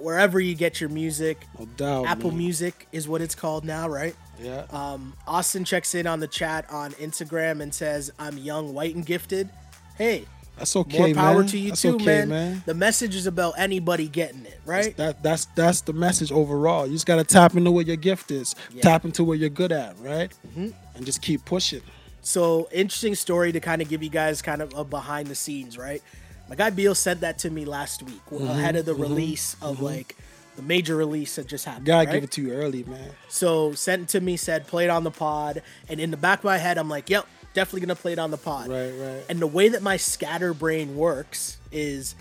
[0.04, 1.48] wherever you get your music.
[1.58, 2.06] No doubt.
[2.06, 2.38] Apple man.
[2.40, 4.16] Music is what it's called now, right?
[4.40, 4.66] Yeah.
[4.70, 9.06] Um, Austin checks in on the chat on Instagram and says, "I'm young, white, and
[9.06, 9.50] gifted."
[9.98, 10.26] Hey,
[10.58, 11.48] that's okay, more power man.
[11.48, 12.64] to you that's too, okay, man.
[12.66, 14.96] The message is about anybody getting it, right?
[14.98, 16.86] That that's that's the message overall.
[16.86, 18.56] You just gotta tap into where your gift is.
[18.56, 18.70] Yeah.
[18.70, 18.80] Mm-hmm.
[18.82, 20.32] Tap into where you're good at, right?
[20.56, 21.82] And just keep pushing.
[22.22, 25.78] So interesting story to kind of give you guys kind of a behind the scenes,
[25.78, 26.02] right?
[26.50, 29.82] My guy Beal said that to me last week Mm-hmm, ahead of the release of
[29.82, 30.16] like
[30.56, 31.86] the major release that just happened.
[31.86, 32.14] Gotta right?
[32.14, 33.10] give it to you early, man.
[33.30, 36.40] So sent it to me, said play it on the pod, and in the back
[36.40, 38.70] of my head, I'm like, yep, definitely gonna play it on the pod.
[38.70, 39.24] Right, right.
[39.30, 42.16] And the way that my scatterbrain works is,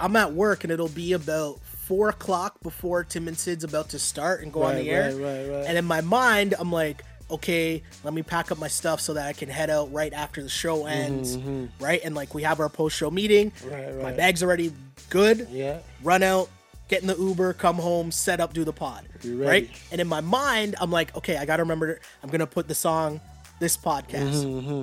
[0.00, 3.98] I'm at work and it'll be about four o'clock before Tim and Sid's about to
[3.98, 5.10] start and go on the air.
[5.12, 5.66] right, right, right.
[5.66, 9.26] And in my mind, I'm like, okay, let me pack up my stuff so that
[9.26, 11.36] I can head out right after the show ends,
[11.80, 12.00] right?
[12.04, 13.50] And like we have our post show meeting.
[13.50, 14.72] Mm-hmm, Right, My bag's already
[15.10, 15.46] good.
[15.50, 15.80] Yeah.
[16.02, 16.48] Run out,
[16.88, 19.68] get in the Uber, come home, set up, do the pod, right?
[19.92, 22.00] And in my mind, I'm like, okay, I gotta remember.
[22.22, 23.20] I'm gonna put the song,
[23.60, 24.44] this podcast.
[24.44, 24.82] Mm-hmm,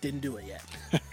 [0.00, 0.62] Didn't do it yet.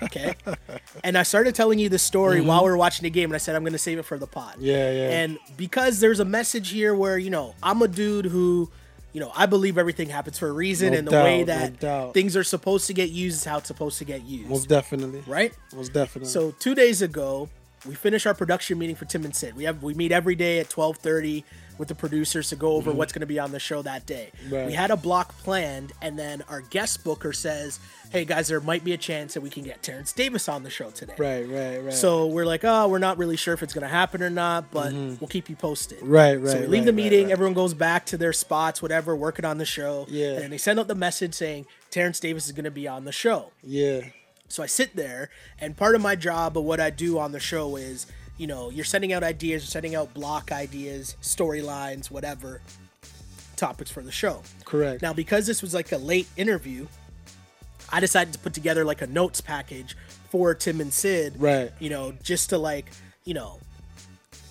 [0.03, 0.33] Okay.
[1.03, 3.37] and I started telling you the story while we were watching the game, and I
[3.39, 4.53] said I'm gonna save it for the pod.
[4.53, 4.63] Mm-hmm.
[4.65, 5.09] Yeah, yeah.
[5.19, 8.69] And because there's a message here where you know I'm a dude who,
[9.17, 11.79] you know, I believe everything happens for a reason, No and the doubt, way that
[11.79, 12.13] doubt.
[12.13, 14.47] things are supposed to get used is how it's supposed to get used.
[14.47, 15.23] Most definitely.
[15.25, 15.51] right.
[15.75, 16.29] Most definitely.
[16.29, 17.49] So two days ago,
[17.87, 19.55] we finished our production meeting for Tim and Sid.
[19.55, 21.43] We have we meet every day at twelve thirty
[21.77, 24.31] with the producers to go over what's going to be on the show that day.
[24.43, 24.55] Mm-hmm.
[24.55, 24.65] Right.
[24.67, 27.79] We had a block planned, and then our guest booker says,
[28.11, 30.69] "Hey guys, there might be a chance that we can get Terrence Davis on the
[30.69, 31.93] show today." right, right, right.
[31.93, 34.71] So we're like, oh, we're not really sure if it's going to happen or not,
[34.71, 35.99] but we'll keep you posted.
[35.99, 36.09] Mm-hmm.
[36.09, 36.51] Right, right.
[36.51, 37.23] So we leave right, the meeting.
[37.25, 37.31] right.
[37.31, 40.05] Everyone goes back to their spots, whatever, working on the show.
[40.09, 40.33] Yeah.
[40.33, 43.05] And then they send out the message saying Terrence Davis is going to be on
[43.05, 43.51] the show.
[43.63, 44.01] Yeah.
[44.49, 47.39] So I sit there, and part of my job of what I do on the
[47.39, 48.07] show is,
[48.37, 52.61] you know, you're sending out ideas, you're sending out block ideas, storylines, whatever.
[53.55, 54.43] topics for the show.
[54.65, 55.01] Correct.
[55.01, 56.85] Now, because this was like a late interview,
[57.91, 59.97] I decided to put together like a notes package
[60.29, 61.35] for Tim and Sid.
[61.39, 61.71] Right.
[61.79, 62.85] You know, just to like,
[63.23, 63.59] you know,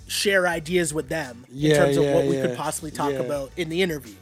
[0.09, 2.47] share ideas with them in Yeah, terms of yeah, what we yeah.
[2.49, 4.14] could possibly talk about in the interview.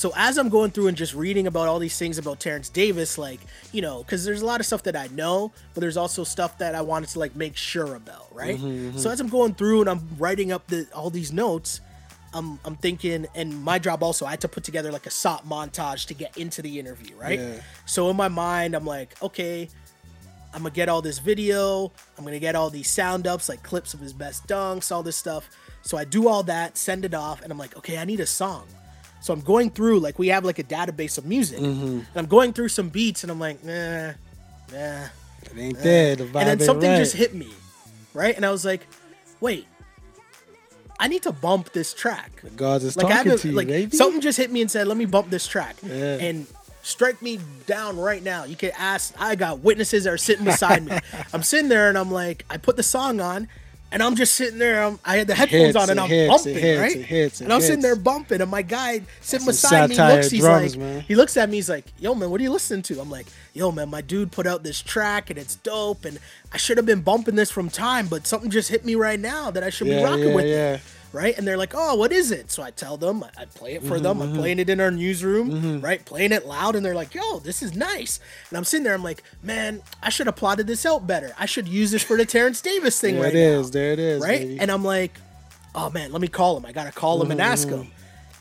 [0.00, 3.18] So as I'm going through and just reading about all these things about Terrence Davis,
[3.18, 3.38] like,
[3.70, 6.56] you know, because there's a lot of stuff that I know, but there's also stuff
[6.56, 8.56] that I wanted to like make sure about, right?
[8.56, 11.82] Mm-hmm, So as I'm going through and I'm writing up the all these notes,
[12.32, 15.46] I'm I'm thinking, and my job also, I had to put together like a SOT
[15.46, 17.38] montage to get into the interview, right?
[17.38, 17.60] Yeah.
[17.84, 19.68] So in my mind, I'm like, okay,
[20.54, 21.92] I'm gonna get all this video.
[22.16, 25.18] I'm gonna get all these sound ups, like clips of his best dunks, all this
[25.18, 25.50] stuff.
[25.82, 28.26] So I do all that, send it off, and I'm like, okay, I need a
[28.26, 28.66] song.
[29.20, 31.86] So I'm going through, like, we have like a database of music, Mm-hmm.
[31.98, 34.12] and I'm going through some beats, and I'm like, nah,
[34.72, 35.04] nah.
[35.42, 36.16] It ain't there.
[36.16, 36.96] The vibe And then something right.
[36.98, 37.48] just hit me,
[38.14, 38.34] right?
[38.36, 38.86] And I was like,
[39.40, 39.66] wait,
[40.98, 42.40] I need to bump this track.
[42.42, 43.96] The gods is Like, talking to you, like, baby.
[43.96, 45.76] something just hit me and said, let me bump this track.
[45.82, 46.16] Yeah.
[46.16, 46.46] And
[46.82, 48.44] strike me down right now.
[48.44, 50.98] You can ask, I got witnesses that are sitting beside me.
[51.32, 53.48] I'm sitting there and I'm like, I put the song on.
[53.92, 54.84] And I'm just sitting there.
[54.84, 56.96] I'm, I had the headphones hits, on and I'm hits, it bumping, hits, right?
[56.96, 59.96] it hits, it and I'm sitting there bumping, and my guy sitting That's beside me
[59.96, 60.30] looks.
[60.30, 61.00] He's drums, like, man.
[61.02, 61.56] he looks at me.
[61.56, 64.30] He's like, "Yo, man, what are you listening to?" I'm like, "Yo, man, my dude
[64.30, 66.20] put out this track and it's dope, and
[66.52, 69.50] I should have been bumping this from time, but something just hit me right now
[69.50, 70.80] that I should be rocking yeah, with." it."
[71.12, 71.20] Yeah.
[71.20, 71.36] right?
[71.38, 73.82] And they're like, "Oh, what is it?" So I tell them, I I play it
[73.82, 74.22] for Mm-hmm, them.
[74.22, 76.04] I'm playing it in our newsroom, right?
[76.04, 79.04] Playing it loud, and they're like, "Yo, this is nice." And I'm sitting there, I'm
[79.04, 81.32] like, "Man, I should have plotted this out better.
[81.38, 83.66] I should use this for the Terrence Davis thing There right it is.
[83.68, 84.22] now." There it is.
[84.22, 84.40] right?
[84.40, 84.60] baby.
[84.60, 85.18] And I'm like,
[85.74, 86.66] "Oh man, let me call him.
[86.66, 87.82] I gotta call him and ask Mm-hmm.
[87.82, 87.90] him."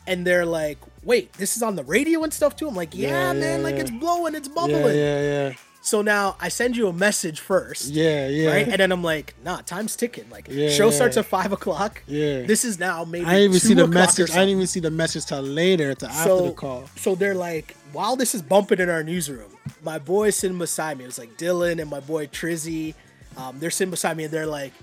[0.08, 3.10] And they're like, "Wait, this is on the radio and stuff too." I'm like, "Yeah,
[3.32, 3.82] Yeah, man, yeah, like yeah.
[3.82, 7.90] it's blowing, it's yeah, bubbling." yeah, yeah, So now I send you a message first
[7.92, 8.52] yeah, yeah.
[8.52, 8.68] right?
[8.68, 10.30] And then I'm like, nah, time's ticking.
[10.30, 10.92] Like, Yeah, show yeah.
[10.92, 12.04] starts at five o'clock.
[12.06, 12.42] Yeah.
[12.44, 13.26] This is now maybe.
[13.26, 14.32] I didn't even 2 see the message.
[14.32, 16.90] I didn't even see the message till later, till after the call.
[16.98, 19.52] So they're like, while this is bumping in our newsroom,
[19.82, 21.06] my boy sitting beside me.
[21.06, 22.94] It was like Dylan and my boy Trizzy.
[23.38, 24.74] Um, they're sitting beside me and they're like,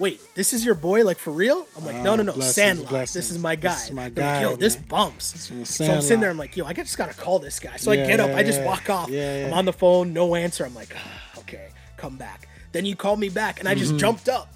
[0.00, 1.68] wait, this is your boy, like for real?
[1.76, 2.88] I'm like, no, no, no, Oh, blessings, Sandlot.
[2.90, 3.14] blessings.
[3.14, 3.74] This is my guy.
[3.74, 5.50] This is my They're like, guy, Yo, this bumps.
[5.50, 6.30] is So I'm sitting there.
[6.30, 7.76] I'm like, yo, I just gotta call this guy.
[7.76, 8.30] So I Yeah, get up.
[8.34, 9.08] I just yeah, walk off.
[9.10, 9.46] yeah, yeah.
[9.46, 10.64] I'm on the phone, no answer.
[10.64, 12.48] I'm like, ah, okay, come back.
[12.72, 13.98] Then you call me back, and I just Mm-hmm.
[13.98, 14.48] jumped up.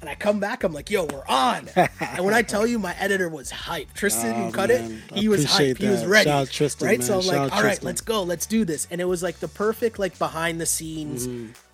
[0.00, 1.68] And I come back, I'm like, yo, we're on.
[2.00, 4.92] and when I tell you my editor was hyped, Tristan Oh, cut man.
[5.10, 5.78] it, I he was hyped.
[5.78, 6.08] He was that.
[6.08, 6.30] ready.
[6.30, 6.98] Shout out Tristan, right?
[7.00, 7.06] man.
[7.06, 8.86] So I'm Shout like, all right, let's go, let's do this.
[8.92, 11.26] And it was like the perfect like behind the scenes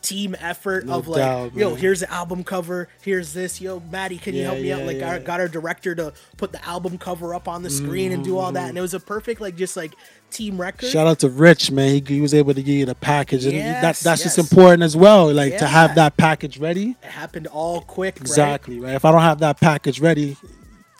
[0.04, 0.90] team effort Mm-hmm.
[0.90, 1.78] No of like, doubt, yo, man.
[1.78, 4.80] here's the album cover, here's this, yo, Maddie, can you help me out?
[4.80, 5.18] yeah, Like I yeah.
[5.20, 8.52] got our director to put the album cover up on the screen and do all
[8.52, 8.68] that.
[8.68, 9.94] And it was a perfect like just like
[10.30, 10.86] team record.
[10.86, 10.92] Mm-hmm.
[10.92, 11.90] Shout out to Rich, man.
[11.94, 14.82] He, he was able to give you the package, and Yes, that's that's just important
[14.82, 15.32] as well.
[15.32, 16.96] Like to have that package ready.
[17.02, 18.16] it happened all quick.
[18.20, 18.94] Exactly right.
[18.94, 20.36] If I don't have that package ready,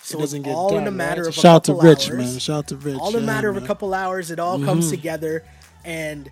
[0.02, 0.82] So it doesn't get all done.
[0.82, 1.28] in a matter right?
[1.28, 2.18] of shout out to Rich, hours.
[2.18, 2.38] man.
[2.38, 2.98] Shout out to Rich.
[2.98, 3.62] all in a yeah, matter of man.
[3.62, 3.64] Mm-hmm.
[3.64, 5.44] a couple hours it all comes together
[5.84, 6.30] and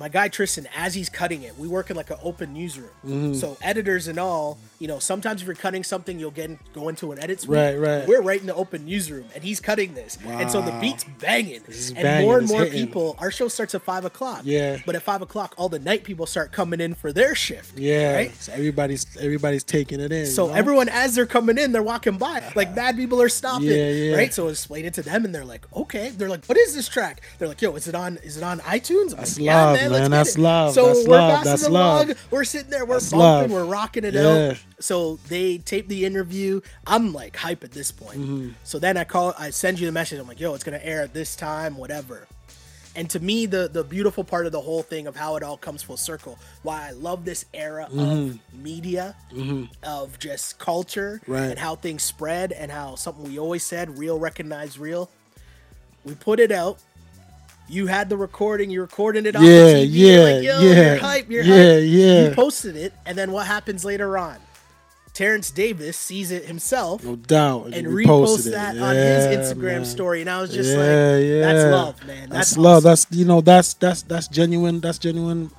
[0.00, 3.34] my guy tristan as he's cutting it we work in like an open newsroom Mm-hmm.
[3.34, 6.88] so editors and all you know sometimes if you're cutting something you'll get in, go
[6.88, 8.08] into an edit suite Right, right.
[8.08, 11.62] we're right in the open newsroom and he's cutting this and so the beat's banging
[11.66, 12.86] and banging, more and it's more hitting.
[12.86, 14.78] people our show starts at five o'clock Yeah.
[14.86, 18.14] but at five o'clock all the night people start coming in for their shift Yeah,
[18.14, 20.26] right so everybody's everybody's taking it in.
[20.26, 20.56] so you know?
[20.56, 22.42] everyone, as they're coming in, they're walking by.
[22.56, 24.16] Like mad people are stopping, Yeah, yeah.
[24.16, 24.32] right?
[24.34, 26.88] So I explain it to them, and they're like, "Okay." They're like, "What is this
[26.88, 28.18] track?" They're like, "Yo, is it on?
[28.22, 30.10] Is it on iTunes?" I'm That's like, "Yeah, love, man, man.
[30.10, 30.74] let's get That's it." love.
[30.74, 31.30] So That's we're love.
[31.34, 32.08] passing That's the love.
[32.08, 32.16] log.
[32.30, 32.84] We're sitting there.
[32.84, 33.20] We're That's bumping.
[33.20, 33.50] love.
[33.50, 34.50] We're rocking it Yeah.
[34.50, 34.56] out.
[34.80, 36.60] So they tape the interview.
[36.86, 38.18] I'm like hype at this point.
[38.20, 38.48] Mm-hmm.
[38.64, 39.34] So then I call.
[39.38, 40.18] I send you the message.
[40.18, 42.26] I'm like, "Yo, it's gonna air at this time, whatever."
[42.96, 45.56] And to me, the the beautiful part of the whole thing of how it all
[45.56, 48.00] comes full circle, why I love this era Mm-hmm.
[48.30, 49.14] of media,
[49.84, 51.50] of just culture, Right.
[51.50, 55.08] and how things spread, and how something we always said, real recognize real.
[56.04, 56.78] We put it out.
[57.70, 58.70] You had the recording.
[58.70, 59.88] you recorded it on Yeah, the TV.
[59.92, 61.30] Yeah, like, Yo, yeah, You're hype.
[61.30, 61.82] You're yeah, hype.
[61.86, 62.28] yeah.
[62.28, 64.36] You posted it, and then what happens later on?
[65.12, 69.84] Terrence Davis sees it himself no doubt, and we reposts that on his Instagram man.
[69.84, 71.40] story, and I was just yeah, like, yeah.
[71.40, 72.28] "That's love, man.
[72.30, 72.76] That's, That's, love.
[72.86, 72.90] awesome.
[72.90, 74.80] That's you know, that's that's that's genuine.
[74.80, 75.50] That's genuine,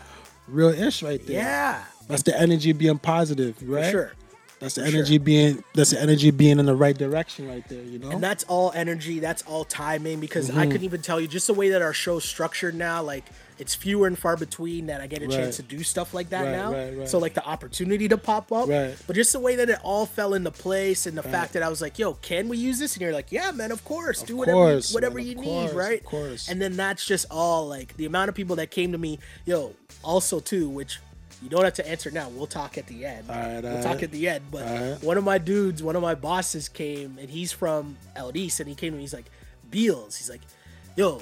[0.48, 1.36] real ish right there.
[1.44, 3.86] yeah, That's the energy being positive, right?
[3.86, 4.14] for sure."
[4.62, 5.20] That's the energy sure.
[5.26, 5.64] being.
[5.74, 7.84] That's the energy being in the right direction right there.
[7.84, 8.12] You know.
[8.12, 9.20] And that's all energy.
[9.20, 10.20] That's all timing.
[10.22, 10.60] Because Mm-hmm.
[10.60, 13.02] I couldn't even tell you just the way that our show's structured now.
[13.04, 13.26] Like
[13.60, 15.36] it's fewer and far between that I get a Right.
[15.36, 16.72] chance to do stuff like that Right, now.
[17.00, 17.10] right.
[17.10, 18.70] So like the opportunity to pop up.
[18.70, 18.96] Right.
[19.08, 21.70] But just the way that it all fell into place, and the fact that I
[21.70, 24.22] was like, "Yo, can we use this?" And you're like, "Yeah, man, of course.
[24.24, 26.48] do whatever, course, whatever man, you of need, right?" of course.
[26.50, 29.18] And then that's just all like the amount of people that came to me.
[29.46, 31.00] Yo, also too, which.
[31.42, 32.30] You don't have to answer now.
[32.30, 33.30] We'll talk at the end.
[33.30, 34.04] All right, we'll all talk right.
[34.04, 34.46] at the end.
[34.52, 35.04] But right.
[35.04, 38.70] one of my dudes, one of my bosses came and he's from El East and
[38.70, 39.04] he came to me.
[39.04, 39.32] He's like,
[39.70, 40.18] Beals.
[40.18, 40.42] He's like,
[40.96, 41.22] yo,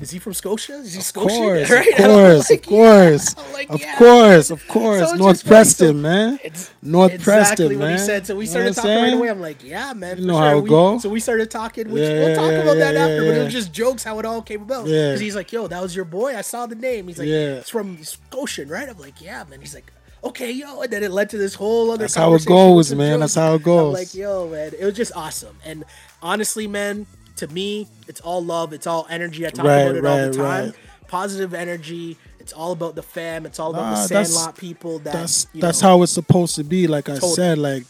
[0.00, 0.74] is he from Scotia?
[0.74, 1.38] Is he Of Scotian?
[1.42, 1.88] course, Right?
[1.88, 3.44] of I'm course, like, of course, yeah.
[3.44, 3.98] I'm like, of yeah.
[3.98, 5.10] course, of course.
[5.10, 5.44] So North.
[5.46, 6.38] Preston, So man.
[6.44, 7.98] It's North exactly Preston, what man.
[7.98, 8.26] he said.
[8.26, 9.28] So we You know started talking right away.
[9.30, 10.18] I'm like, yeah, man.
[10.18, 10.42] You know sure.
[10.42, 10.98] how it we, go.
[10.98, 11.90] So we started talking.
[11.90, 13.24] Which Yeah, we'll talk about that after.
[13.26, 14.84] But it was just jokes how it all came about.
[14.84, 16.36] Because he's like, yo, that was your boy.
[16.36, 17.08] I saw the name.
[17.08, 17.56] He's like, Yeah.
[17.56, 18.88] it's from Scotian, right?
[18.88, 19.60] I'm like, yeah, man.
[19.60, 19.92] He's like.
[20.24, 21.98] Okay, yo, and then it led to this whole other.
[22.02, 23.20] That's how it goes, man.
[23.20, 23.20] jokes.
[23.20, 23.94] That's how it I'm goes.
[23.94, 25.56] like, yo, man, it was just awesome.
[25.64, 25.84] And
[26.20, 27.06] honestly, man,
[27.38, 28.72] to me, it's all love.
[28.72, 29.46] It's all energy.
[29.46, 30.64] I talk Right, about it all the time.
[30.66, 30.74] right.
[31.08, 32.16] Positive energy.
[32.38, 33.46] It's all about the fam.
[33.46, 34.98] It's all about Nah, the Sandlot people.
[35.00, 36.86] That that's that's know, how it's supposed to be.
[36.86, 37.32] Like I Totally.
[37.34, 37.84] said, like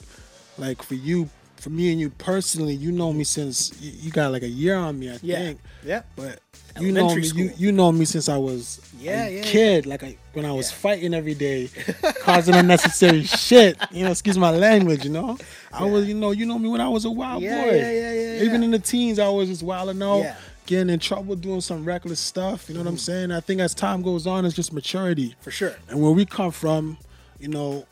[0.59, 1.29] like for you,
[1.59, 4.77] for me and you personally, you know me since you, you got like a year
[4.77, 5.37] on me, I Yeah.
[5.39, 5.61] think.
[5.85, 6.03] Yeah.
[6.17, 6.41] But
[6.81, 7.51] you know me, you, school.
[7.57, 9.87] you know me since I was Yeah, a yeah, kid.
[9.87, 10.77] Like I, when I was Yeah.
[10.79, 11.69] fighting every day,
[12.21, 13.77] causing unnecessary shit.
[13.91, 15.05] You know, excuse my language.
[15.05, 15.39] You know,
[15.73, 17.77] I was, you know, you know me when I was a wild Yeah, boy.
[17.77, 20.37] yeah, yeah, yeah, Even in the teens, I was just wilding out, Yeah.
[20.67, 22.69] getting in trouble, doing some reckless stuff.
[22.69, 22.99] You know what I'm Mm-hmm.
[23.01, 23.33] saying?
[23.33, 25.35] I think as time goes on, it's just maturity.
[25.41, 25.75] For sure.
[25.89, 26.99] And where we come from,
[27.41, 27.87] you know,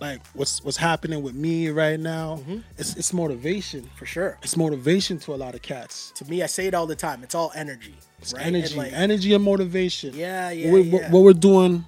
[0.00, 2.58] like what's what's happening with me right now, Mm-hmm.
[2.78, 3.88] it's it's motivation.
[3.96, 4.38] For sure.
[4.42, 6.12] It's motivation to a lot of cats.
[6.16, 7.22] To me, I say it all the time.
[7.22, 7.94] It's all energy.
[8.20, 8.46] It's right?
[8.46, 10.14] energy, And like, energy and motivation.
[10.14, 11.10] Yeah, yeah, What, yeah.
[11.10, 11.84] what we're doing,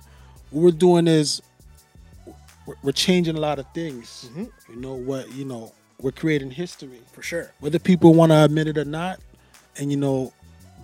[0.51, 1.43] what we're doing is
[2.67, 4.29] we're, we're changing a lot of things.
[4.31, 4.73] Mm-hmm.
[4.73, 5.31] You know what?
[5.33, 7.51] You know, we're creating history, for sure.
[7.61, 9.21] whether people want to admit it or not.
[9.79, 10.33] And you know,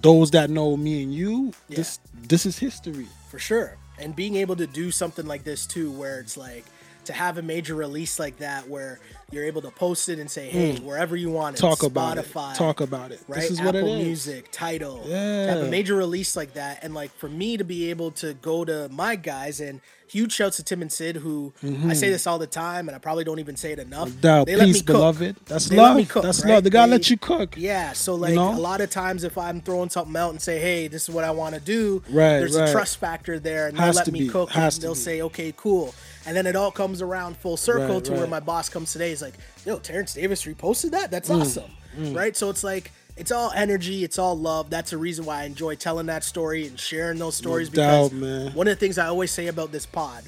[0.01, 1.77] those that know me and you, Yeah.
[1.77, 3.07] this this is history.
[3.31, 3.77] For sure.
[3.99, 6.65] And being able to do something like this too, where it's like
[7.09, 9.01] to have a major release like that, where
[9.31, 11.69] you're able to post it and say, "Hey, wherever you want it, Mm.
[11.69, 12.57] Talk Spotify, about it.
[12.57, 13.21] Talk about it.
[13.29, 13.41] right?
[13.41, 14.05] This is what Apple it is.
[14.07, 15.47] Music, Tidal, Yeah.
[15.55, 18.65] have a major release like that, and like for me to be able to go
[18.65, 21.53] to my guys and huge shouts to Tim and Sid, who
[21.87, 24.11] I say this all the time, and I probably don't even say it enough.
[24.23, 24.43] No.
[24.47, 24.87] They let me Peace, cook.
[24.97, 25.37] beloved.
[25.45, 25.97] That's They let love.
[25.99, 26.55] me cook, That's right?
[26.55, 26.65] love.
[26.71, 27.55] Gotta They- let you cook.
[27.59, 28.55] Yeah, so like know?
[28.55, 31.25] a lot of times if I'm throwing something out and say, "Hey, this is what
[31.25, 32.71] I want to do," Right, there's right.
[32.71, 34.49] a trust factor there, and Has they'll let me be, cook.
[34.53, 34.99] has and they'll be.
[35.01, 35.95] say, "Okay, cool,"
[36.27, 39.11] and then it all comes around full circle Right, to where my boss comes today.
[39.11, 41.11] He's like, "Yo, Terrence Davis reposted that.
[41.11, 41.71] That's Mm, awesome."
[42.15, 42.37] Right?
[42.37, 44.71] So it's like it's all energy, it's all love.
[44.71, 47.69] That's a reason why I enjoy telling that story and sharing those stories.
[47.69, 50.23] because doubt, one of the things I always say about this pod,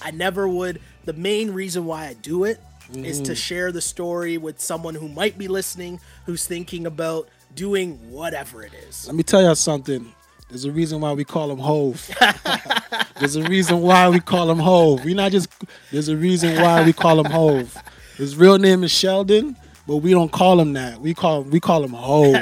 [0.00, 0.80] I never would.
[1.06, 2.60] The main reason why I do it
[2.92, 3.24] is Mm-hmm.
[3.24, 8.62] to share the story with someone who might be listening, who's thinking about doing whatever
[8.64, 9.06] it is.
[9.06, 10.12] Let me tell y'all something.
[10.50, 12.10] There's a reason why we call him Hove.
[13.18, 15.04] there's a reason why we call him Hove.
[15.04, 15.48] We're not just.
[15.92, 17.76] There's a reason why we call him Hove.
[18.16, 21.00] His real name is Sheldon, but we don't call him that.
[21.00, 22.34] We call we call him Hove.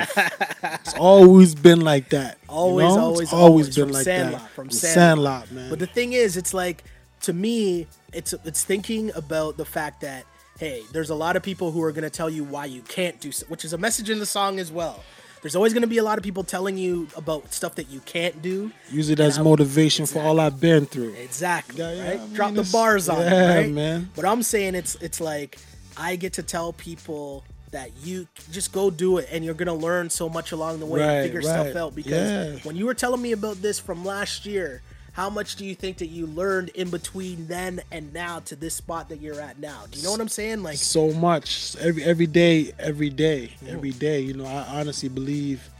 [0.56, 2.38] it's always been like that.
[2.42, 3.00] you Always, know?
[3.00, 3.76] always, always always.
[3.76, 4.50] been From like Sandlot, that.
[4.52, 5.52] from Sandlot, Sandlot.
[5.52, 5.70] man.
[5.70, 6.84] But the thing is, it's like
[7.22, 10.24] to me, it's it's thinking about the fact that
[10.58, 13.20] hey, there's a lot of people who are going to tell you why you can't
[13.20, 15.04] do, so, which is a message in the song as well.
[15.42, 18.00] There's always going to be a lot of people telling you about stuff that you
[18.00, 18.72] can't do.
[18.90, 21.14] Use it as motivation for all I've been through.
[21.14, 21.78] Exactly.
[21.78, 22.20] Yeah, yeah, right?
[22.20, 23.70] I mean, Drop the bars on yeah, it, right?
[23.70, 24.10] man.
[24.16, 25.58] But I'm saying it's it's like
[25.96, 30.08] I get to tell people that you just go do it and you're gonna learn
[30.10, 31.94] so much along the way Right, and figure stuff out.
[31.94, 32.12] Because
[32.56, 32.58] Yeah.
[32.64, 34.80] when you were telling me about this from last year,
[35.18, 38.74] how much do you think that you learned in between then and now to this
[38.76, 39.82] spot that you're at now?
[39.90, 40.62] Do you know what I'm saying?
[40.62, 41.74] Like so much.
[41.80, 44.20] Every every day every day every day.
[44.20, 45.70] You know i honestly believe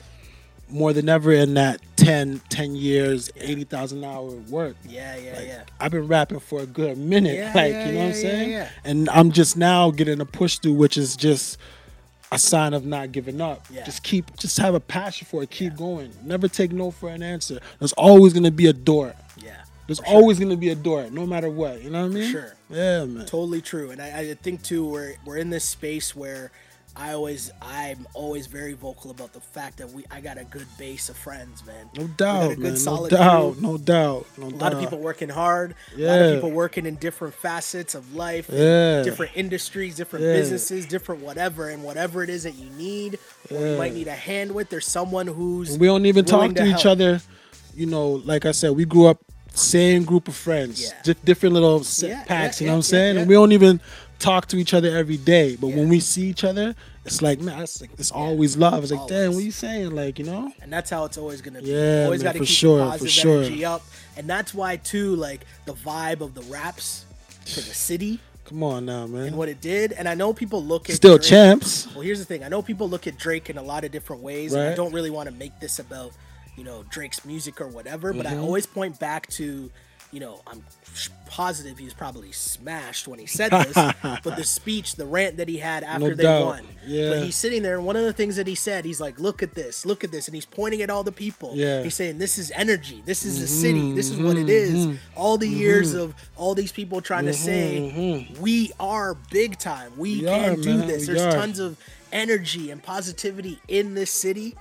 [0.69, 4.75] more than ever in that 10 10 years 80000 hour work.
[4.85, 5.63] Yeah, yeah, yeah.
[5.79, 8.21] i've been rapping for a good minute Yeah, like yeah, you know what i'm yeah,
[8.21, 8.51] saying?
[8.51, 8.69] yeah, yeah.
[8.85, 11.59] and i'm just now getting a push through which is just
[12.33, 13.65] a sign of not giving up.
[13.71, 13.85] Yeah.
[13.85, 15.49] just keep just have a passion for it.
[15.49, 16.13] Keep going.
[16.23, 17.59] Never take no for an answer.
[17.79, 19.15] There's always going to be a door
[19.89, 19.95] Yeah.
[20.05, 22.31] there's always going to be a door no matter what you know what i mean
[22.33, 22.55] sure.
[22.71, 26.51] yeah man totally true and I, I think too we're we're in this space where
[26.97, 30.67] i always i'm always very vocal about the fact that we i got a good
[30.79, 33.63] base of friends man no doubt good man no doubt crew.
[33.63, 36.07] no doubt no a doubt lot of people working hard Yeah.
[36.07, 39.03] a lot of people working in different facets of life and Yeah.
[39.05, 40.33] different industries different Yeah.
[40.35, 43.19] businesses different whatever and whatever it is that you need
[43.51, 46.65] or you might need a hand with there's someone who's we don't even talk to,
[46.65, 46.87] each help.
[46.99, 47.21] other.
[47.77, 49.21] You know, like I said, we grew up
[49.59, 50.91] same group of friends, Yeah.
[51.03, 52.61] di- different little set Yeah, packs.
[52.61, 53.17] yeah, you know what I'm saying?
[53.19, 53.81] And we don't even
[54.19, 55.57] talk to each other every day.
[55.61, 58.83] But when we see each other, it's like man, it's, like, it's always love.
[58.83, 59.37] It's like, damn, Always.
[59.37, 59.91] what you saying?
[59.95, 60.53] Like, you know?
[60.61, 61.71] and that's how it's always gonna be.
[61.71, 63.43] Yeah, always man, got to for keep sure, positive sure.
[63.45, 63.83] energy up,
[64.17, 67.05] and that's why too, like the vibe of the raps
[67.47, 69.27] for the city Come on now, man.
[69.29, 69.93] and what it did.
[69.93, 71.87] And I know people look at Still Drake- champs.
[71.95, 72.43] Well, here's the thing.
[72.45, 74.53] I know people look at Drake in a lot of different ways.
[74.55, 76.13] And I don't really want to make this about,
[76.59, 78.43] you know, Drake's music or whatever, but I Mm-hmm.
[78.45, 79.71] always point back to
[80.11, 80.65] you know, I'm
[81.27, 83.75] positive he was probably smashed when he said this.
[84.25, 86.47] but the speech, the rant that he had after No they doubt.
[86.47, 86.65] won.
[86.87, 87.11] Yeah.
[87.11, 89.43] But he's sitting there, and one of the things that he said, he's like, "Look
[89.43, 91.53] at this, look at this," and he's pointing at all the people.
[91.55, 91.67] Yeah.
[91.67, 93.03] Mm-hmm, He's saying, "This is energy.
[93.05, 93.93] This is the city.
[93.93, 98.29] This is what it is." All the years of all these people trying to say,
[98.41, 99.93] "We are big time.
[99.99, 100.89] We, We can are, do man.
[100.89, 101.39] this." We There's are.
[101.39, 101.77] tons of
[102.13, 104.57] energy and positivity in this city.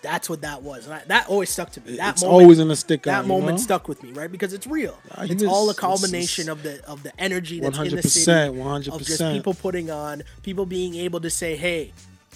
[0.00, 0.86] That's what that was.
[0.86, 1.96] And I, that always stuck to me.
[1.96, 3.22] That it's moment, always in the stick that out.
[3.24, 3.62] you moment know?
[3.62, 4.30] stuck with me, right?
[4.30, 4.96] Because it's real.
[5.18, 8.56] It's was- all a culmination of the of the energy that's in the city.
[8.56, 11.92] 100%, Of just people putting on, people being able to say, "Hey,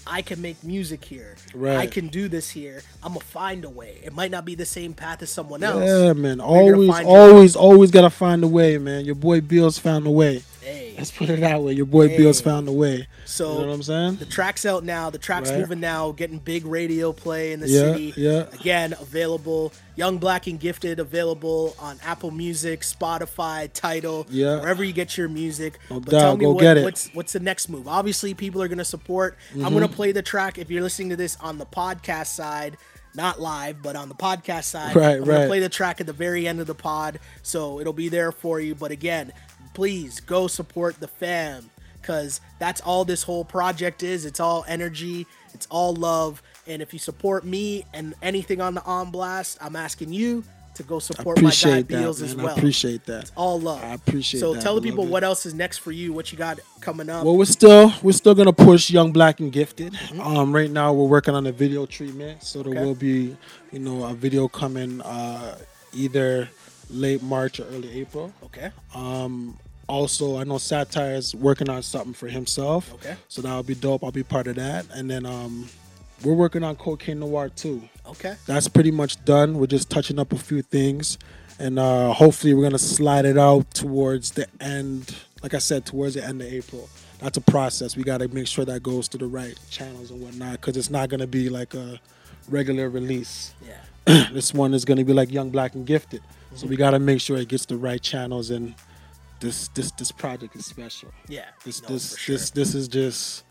[0.06, 1.36] I can make music here.
[1.54, 1.78] Right.
[1.78, 2.82] I can do this here.
[3.02, 4.00] I'm gonna find a way.
[4.02, 5.84] It might not be the same path as someone else.
[5.84, 6.40] Yeah, man.
[6.40, 9.04] Always, always, always gotta find a way, man.
[9.04, 10.42] Your boy Bills found a way.
[10.62, 11.72] Hey, Let's put it that way.
[11.72, 13.08] Your boy Bills found a way.
[13.24, 14.16] So you know what I'm saying?
[14.16, 15.10] the track's out now.
[15.10, 15.58] The track's Right.
[15.58, 18.14] moving now, getting big radio play in the Yeah, city.
[18.16, 18.44] yeah.
[18.52, 19.72] Again, available.
[19.96, 24.60] Young Black and Gifted available on Apple Music, Spotify, Tidal, Yeah.
[24.60, 25.78] wherever you get your music.
[25.90, 26.84] No but doubt, tell me go what, get it.
[26.84, 27.88] what's what's the next move?
[27.88, 29.36] Obviously, people are gonna support.
[29.54, 29.74] I'm Mm-hmm.
[29.74, 32.76] gonna play the track if you're listening to this on the podcast side.
[33.14, 34.96] Not live, but on the podcast side.
[34.96, 35.46] Right, I'm gonna right.
[35.46, 38.58] play the track at the very end of the pod, so it'll be there for
[38.58, 38.74] you.
[38.74, 39.32] But again,
[39.74, 41.70] please go support the fam
[42.00, 44.24] because that's all this whole project is.
[44.26, 46.42] It's all energy, it's all love.
[46.66, 50.44] And if you support me and anything on the On Blast, I'm asking you
[50.74, 52.30] to go support my guy that, Beals man.
[52.30, 52.56] as I well.
[52.56, 53.30] appreciate that.
[53.36, 53.84] all love.
[53.84, 54.46] I appreciate that.
[54.46, 57.10] So that, tell the people what else is next for you, what you got coming
[57.10, 57.24] up.
[57.24, 59.92] Well, we're still we're still gonna push Young Black and Gifted.
[59.92, 60.20] Mm-hmm.
[60.22, 62.84] Um, right now we're working on a video treatment, so there Okay.
[62.84, 63.36] will be,
[63.70, 65.58] you know, a video coming uh,
[65.92, 66.48] either
[66.88, 68.32] late March or early April.
[68.44, 68.70] okay.
[68.94, 69.58] Um,
[69.88, 72.92] also, I know Satire is working on something for himself.
[72.94, 73.16] Okay.
[73.28, 74.04] So that'll be dope.
[74.04, 74.86] I'll be part of that.
[74.94, 75.68] And then um,
[76.24, 77.82] we're working on Cocaine Noir too.
[78.06, 78.36] Okay.
[78.46, 79.58] That's pretty much done.
[79.58, 81.18] We're just touching up a few things,
[81.58, 85.14] and uh, hopefully we're gonna slide it out towards the end.
[85.42, 86.88] Like I said, towards the end of April.
[87.18, 87.96] That's a process.
[87.96, 91.08] We gotta make sure that goes to the right channels and whatnot, because it's not
[91.08, 92.00] gonna be like a
[92.48, 93.54] regular release.
[93.64, 94.28] Yeah.
[94.32, 96.20] this one is gonna be like Young Black and Gifted.
[96.20, 96.56] Mm-hmm.
[96.56, 98.74] So we gotta make sure it gets the right channels and
[99.42, 101.10] this this this project is special.
[101.28, 101.46] Yeah.
[101.64, 102.36] This No, this sure.
[102.36, 103.44] this this is just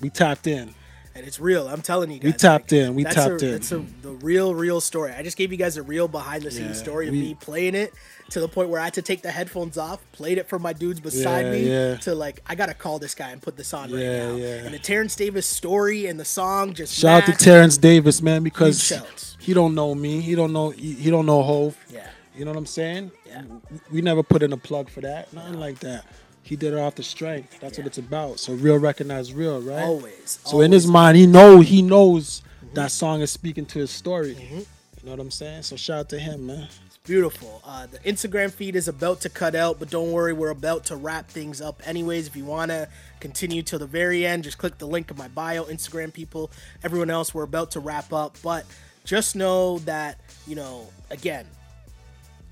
[0.00, 0.74] we tapped in.
[1.14, 1.68] and it's real.
[1.68, 2.32] I'm telling you guys.
[2.32, 2.94] We tapped like, in.
[2.94, 3.54] We tapped a, in.
[3.54, 5.12] It's a the real, real story.
[5.12, 7.34] I just gave you guys a real behind the scenes Yeah, story of we- me
[7.34, 7.92] playing it
[8.30, 10.72] to the point where I had to take the headphones off, played it for my
[10.72, 11.96] dudes beside Yeah, me yeah.
[11.98, 14.34] to like I gotta call this guy and put this on right now.
[14.36, 14.64] yeah.
[14.64, 17.44] And the Terrence Davis story and the song just Shout out to.
[17.44, 18.92] Terrence Davis, man, because
[19.38, 20.20] he don't know me.
[20.20, 21.76] He don't know he, he don't know Hove.
[21.90, 22.08] Yeah.
[22.36, 23.12] You know what I'm saying?
[23.26, 23.42] Yeah.
[23.90, 25.32] We- never put in a plug for that.
[25.32, 26.04] Nothing like that.
[26.42, 27.58] He did it off the strength.
[27.60, 27.84] That's Yeah.
[27.84, 28.38] what it's about.
[28.40, 29.84] So real recognize real, right?
[29.84, 30.38] Always.
[30.44, 32.42] So in his mind, he know he knows
[32.74, 34.34] that song is speaking to his story.
[34.34, 34.58] Mm-hmm.
[34.58, 34.64] You
[35.04, 35.62] know what I'm saying?
[35.62, 36.68] So shout out to him, man.
[36.86, 37.62] It's beautiful.
[37.64, 40.96] Uh, the Instagram feed is about to cut out, but don't worry, we're about to
[40.96, 42.26] wrap things up anyways.
[42.26, 42.88] If you want to
[43.20, 45.64] continue till the very end, just click the link of my bio.
[45.64, 46.50] Instagram people,
[46.82, 48.36] everyone else, we're about to wrap up.
[48.42, 48.64] But
[49.04, 51.46] just know that, you know, again,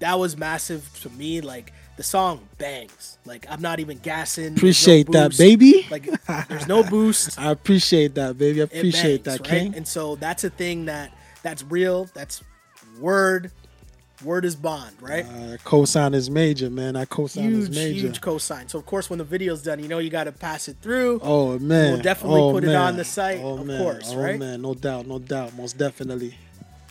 [0.02, 1.40] that was massive to me.
[1.40, 3.18] Like, the song bangs.
[3.24, 4.42] Like, I'm not even gassing.
[4.42, 5.86] There's no Appreciate that, baby.
[5.90, 6.08] Like,
[6.48, 7.38] there's no boost.
[7.38, 8.60] I appreciate that, baby.
[8.60, 9.60] I appreciate bangs, that, right?
[9.60, 9.74] King.
[9.76, 12.08] And so that's a thing that that's real.
[12.14, 12.42] That's
[12.98, 13.52] word.
[14.24, 15.24] Word is bond, right?
[15.24, 16.94] Uh, cosign is major, man.
[16.94, 18.06] That cosign is huge, major.
[18.06, 18.70] huge cosign.
[18.70, 21.18] So of course, when the video's done, you know you got to pass it through.
[21.24, 23.82] Oh man, We'll definitely oh, put it on the site, Oh, of man.
[23.82, 24.38] course, oh, right?
[24.38, 26.36] man, no doubt, no doubt, most definitely.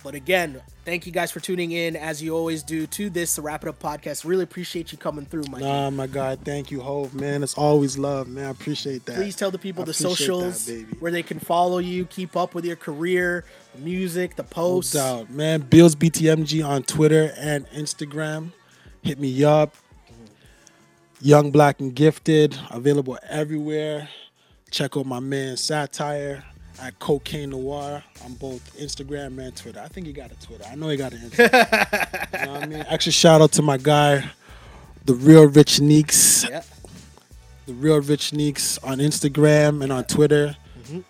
[0.03, 3.41] But again, thank you guys for tuning in as you always do to this the
[3.41, 4.25] Wrap It Up podcast.
[4.25, 5.61] Really appreciate you coming through, Mike.
[5.61, 7.43] Nah, my God, thank you, Hove, man.
[7.43, 8.45] It's always love, man.
[8.45, 9.15] I appreciate that.
[9.15, 12.55] Please tell the people I the socials that, where they can follow you, keep up
[12.55, 13.45] with your career,
[13.75, 14.95] the music, the posts.
[14.95, 15.61] No doubt, man.
[15.61, 18.51] Bills BTMG on Twitter and Instagram.
[19.03, 19.75] Hit me up.
[21.23, 24.09] Young Black and Gifted, available everywhere.
[24.71, 26.43] Check out my man Satire
[26.81, 29.79] at Cocaine Noir on both Instagram and Twitter.
[29.79, 30.65] I think he got a Twitter.
[30.69, 32.39] I know he got an Instagram.
[32.39, 32.85] you know what I mean?
[32.89, 34.29] Extra shout out to my guy,
[35.05, 36.43] the real Rich Neeks.
[36.49, 36.63] Yeah.
[37.67, 40.55] the real Rich Neeks on Instagram and on Twitter.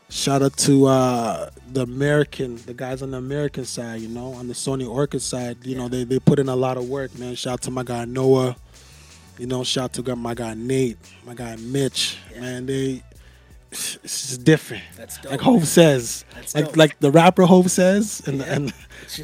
[0.10, 4.48] Shout out to uh, the American, the guys on the American side, you know, on
[4.48, 5.58] the Sony Orchard side.
[5.66, 7.34] You know, they, they put in a lot of work, man.
[7.34, 8.56] Shout out to my guy Noah.
[9.40, 12.18] You know, shout out to my guy Nate, my guy Mitch.
[12.38, 13.02] Man, they
[13.72, 14.84] it's just different.
[15.26, 16.78] Like Hove says, That's like dope.
[16.78, 18.54] like the rapper Hove says, and Yeah.
[18.56, 18.74] and,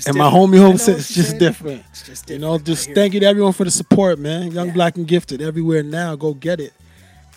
[0.05, 1.83] and my homie Hove says it's just different.
[1.91, 4.51] It's just You know, just thank you to everyone for the support, man.
[4.51, 4.73] Young Yeah.
[4.73, 6.15] Black and Gifted everywhere now.
[6.15, 6.73] Go get it.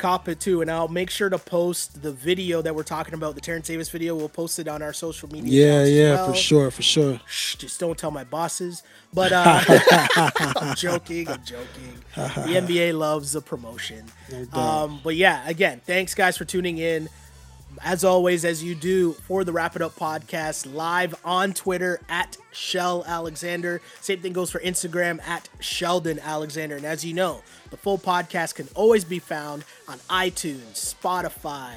[0.00, 3.34] Cop it too, and I'll make sure to post the video that we're talking about,
[3.34, 4.16] the Terrence Davis video.
[4.16, 5.50] We'll post it on our social media.
[5.52, 6.30] Yeah, yeah, well.
[6.32, 7.20] for sure, for sure.
[7.26, 8.82] Shh, just don't tell my bosses.
[9.12, 9.60] But uh,
[10.56, 11.28] I'm joking.
[11.28, 11.98] I'm joking.
[12.16, 14.06] The NBA loves the promotion.
[14.30, 14.54] doubt.
[14.54, 17.08] Um, but yeah, again, thanks guys for tuning in.
[17.84, 22.36] As always, as you do for the Wrap It Up podcast, live on Twitter at
[22.52, 23.80] Shell Alexander.
[24.00, 26.76] Same thing goes for Instagram at Sheldon Alexander.
[26.76, 31.74] And as you know, the full podcast can always be found on iTunes, Spotify,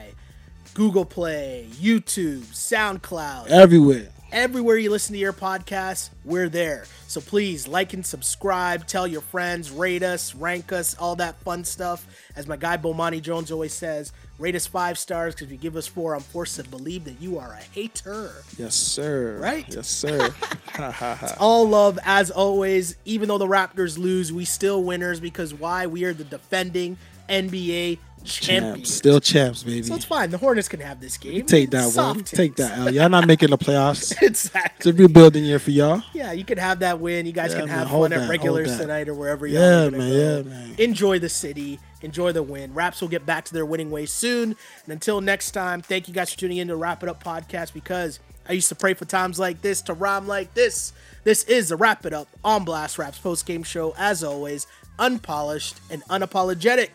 [0.73, 4.09] Google Play, YouTube, SoundCloud, Everywhere.
[4.31, 6.85] everywhere you listen to your podcast, we're there.
[7.07, 11.63] So please like and subscribe, tell your friends, rate us, rank us, all that fun
[11.63, 12.07] stuff.
[12.35, 14.11] As my guy Bomani Jones always says,
[14.43, 17.21] rate us five stars because if you give us four, I'm forced to believe that
[17.21, 18.43] you are a hater.
[18.57, 19.37] Yes, sir.
[19.39, 19.65] Right?
[19.73, 20.35] Yes, sir.
[21.39, 22.97] All love as always.
[23.05, 25.87] Even though the Raptors lose, we still winners because why?
[25.87, 26.97] We are the defending
[27.29, 27.99] NBA
[28.31, 28.75] champions.
[28.89, 28.93] champs.
[28.93, 29.83] Still champs, baby.
[29.83, 30.29] So it's fine.
[30.29, 31.45] The Hornets can have this game.
[31.45, 32.23] Take that Soft one.
[32.23, 32.31] takes.
[32.31, 32.93] Take that L.
[32.93, 34.13] Y'all not making the playoffs.
[34.21, 34.71] exactly.
[34.77, 36.01] It's a rebuilding year for y'all.
[36.13, 37.25] Yeah, you can have that win.
[37.25, 39.81] You guys Yeah, can man, have fun that, at regulars tonight or wherever y'all Yeah,
[39.83, 40.15] are gonna man, go.
[40.49, 40.75] yeah, man.
[40.77, 41.79] Enjoy the city.
[42.01, 42.73] Enjoy the win.
[42.73, 44.55] Raps will get back to their winning ways soon.
[44.85, 47.73] And until next time, thank you guys for tuning in to Wrap It Up podcast
[47.73, 50.91] because I used to pray for times like this to rhyme like this.
[51.23, 53.93] This is the Wrap It Up on Blast Raps post game show.
[53.97, 54.67] As always,
[54.99, 56.89] unpolished and unapologetic.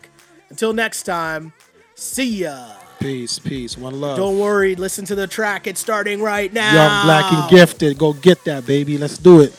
[0.49, 1.53] Until next time,
[1.95, 2.73] see ya.
[2.99, 3.77] Peace, peace.
[3.77, 4.17] One love.
[4.17, 5.67] Don't worry, listen to the track.
[5.67, 6.73] It's starting right now.
[6.73, 7.97] Young, black, and gifted.
[7.97, 8.97] Go get that, baby.
[8.97, 9.53] Let's do it.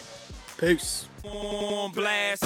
[0.58, 1.06] Peace.
[1.24, 2.44] on blast.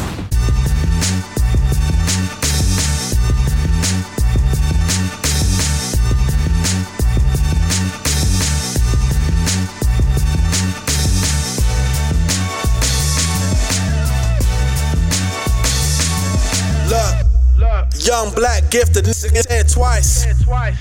[18.05, 20.29] Young black gifted, nigga said twice.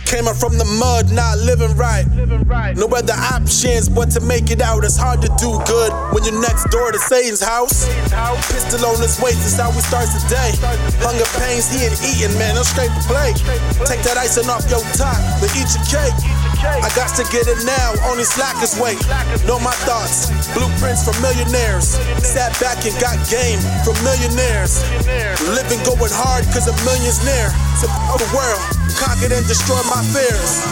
[0.05, 2.05] Came up from the mud, not living right.
[2.75, 4.83] No other options but to make it out.
[4.83, 7.87] It's hard to do good when you're next door to Satan's house.
[8.51, 10.51] Pistol on his waist is how we start the day.
[10.99, 12.59] Hunger pains, he ain't eating, man.
[12.59, 13.31] I'm straight to play.
[13.87, 16.17] Take that icing off your top, then eat your cake.
[16.63, 18.99] I got to get it now, only slackers wait.
[19.43, 21.99] Know my thoughts, blueprints from millionaires.
[22.23, 24.79] Sat back and got game from millionaires.
[25.51, 26.75] Living going hard cause a
[27.13, 27.49] million's near.
[27.81, 27.87] To
[28.17, 28.61] the world,
[28.97, 30.63] conquered and destroyed my fears.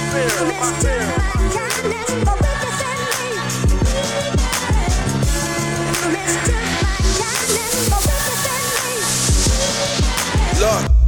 [10.59, 11.00] Look,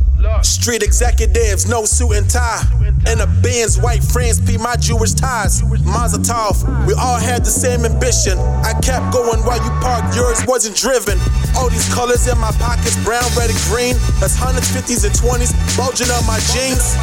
[0.46, 2.64] street executives, no suit and tie.
[3.08, 5.62] And a Benz, white friends, P my Jewish ties.
[5.84, 8.40] Mazel tov, we all had the same ambition.
[8.64, 11.20] I kept going while you parked, yours wasn't driven.
[11.56, 14.00] All these colors in my pockets, brown, red, and green.
[14.24, 16.96] That's hundreds, fifties, and twenties, bulging on my jeans.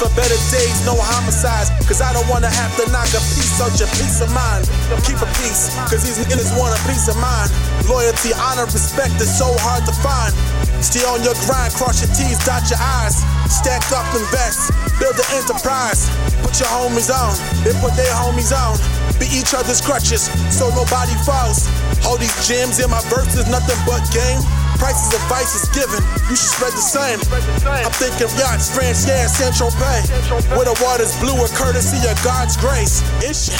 [0.00, 1.68] For better days, no homicides.
[1.84, 4.64] Cause I don't wanna have to knock a piece out your peace of mind.
[5.04, 7.52] Keep a peace, cause these niggas want a peace of mind.
[7.84, 10.32] Loyalty, honor, respect is so hard to find.
[10.78, 13.18] Stay on your grind, cross your T's, dot your I's.
[13.50, 14.70] Stack up, invest,
[15.02, 16.06] build an enterprise.
[16.42, 17.34] Put your homies on,
[17.66, 18.78] they put their homies on.
[19.18, 21.66] Be each other's crutches, so nobody falls.
[22.06, 24.38] All these gems in my verses, nothing but game.
[24.78, 25.98] Prices of vice is given,
[26.30, 27.18] you should spread the same.
[27.66, 30.06] I'm thinking yachts, France, yeah, Central Bay.
[30.54, 33.02] Where the water's bluer, courtesy of God's grace.
[33.18, 33.50] Ish,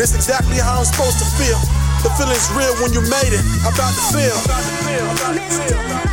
[0.00, 1.60] this exactly how I'm supposed to feel.
[2.00, 3.44] The feeling's real when you made it.
[3.68, 4.38] About to feel.
[4.40, 6.11] about to Feel me?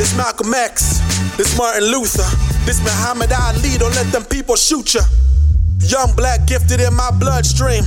[0.00, 1.00] This Malcolm X,
[1.36, 2.24] this Martin Luther,
[2.64, 3.76] this Muhammad Ali.
[3.76, 5.02] Don't let them people shoot ya.
[5.80, 7.84] Young black gifted in my bloodstream.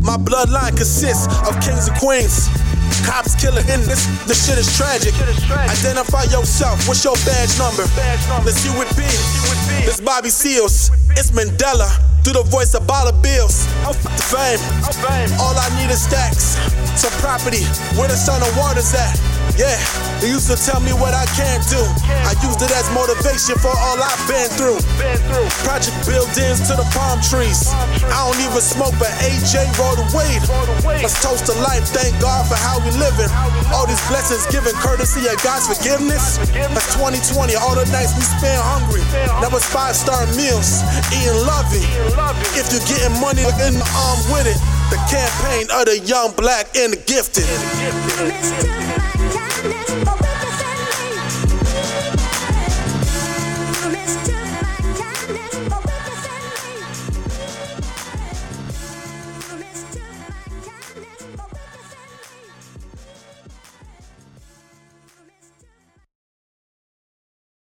[0.00, 2.48] My bloodline consists of kings and queens.
[3.04, 5.14] Cops killing in this, the shit is tragic.
[5.50, 6.86] Identify yourself.
[6.86, 7.84] What's your badge number?
[8.44, 9.08] Let's see what be.
[9.84, 10.90] This Bobby Seals.
[11.10, 11.88] It's Mandela.
[12.24, 13.66] Through the voice of Dollar Bills.
[13.86, 14.60] I'm the fame.
[15.40, 16.58] All I need is stacks.
[17.00, 17.64] Some property.
[17.96, 19.16] Where the sun and water's at.
[19.56, 19.78] Yeah,
[20.20, 21.80] they used to tell me what I can't do.
[22.26, 24.78] I used it as motivation for all I've been through.
[25.64, 27.70] Project buildings to the palm trees.
[28.10, 30.42] I don't even smoke, but AJ rolled the weed.
[31.02, 33.30] Let's toast to life, thank God for how we living.
[33.74, 36.38] All these blessings given courtesy of God's forgiveness.
[36.52, 39.02] That's 2020, all the nights we spent hungry.
[39.42, 40.82] That was five star meals,
[41.14, 41.86] eating loving.
[42.58, 44.58] If you're getting money look in the arm with it,
[44.90, 47.44] the campaign of the young, black, and the gifted.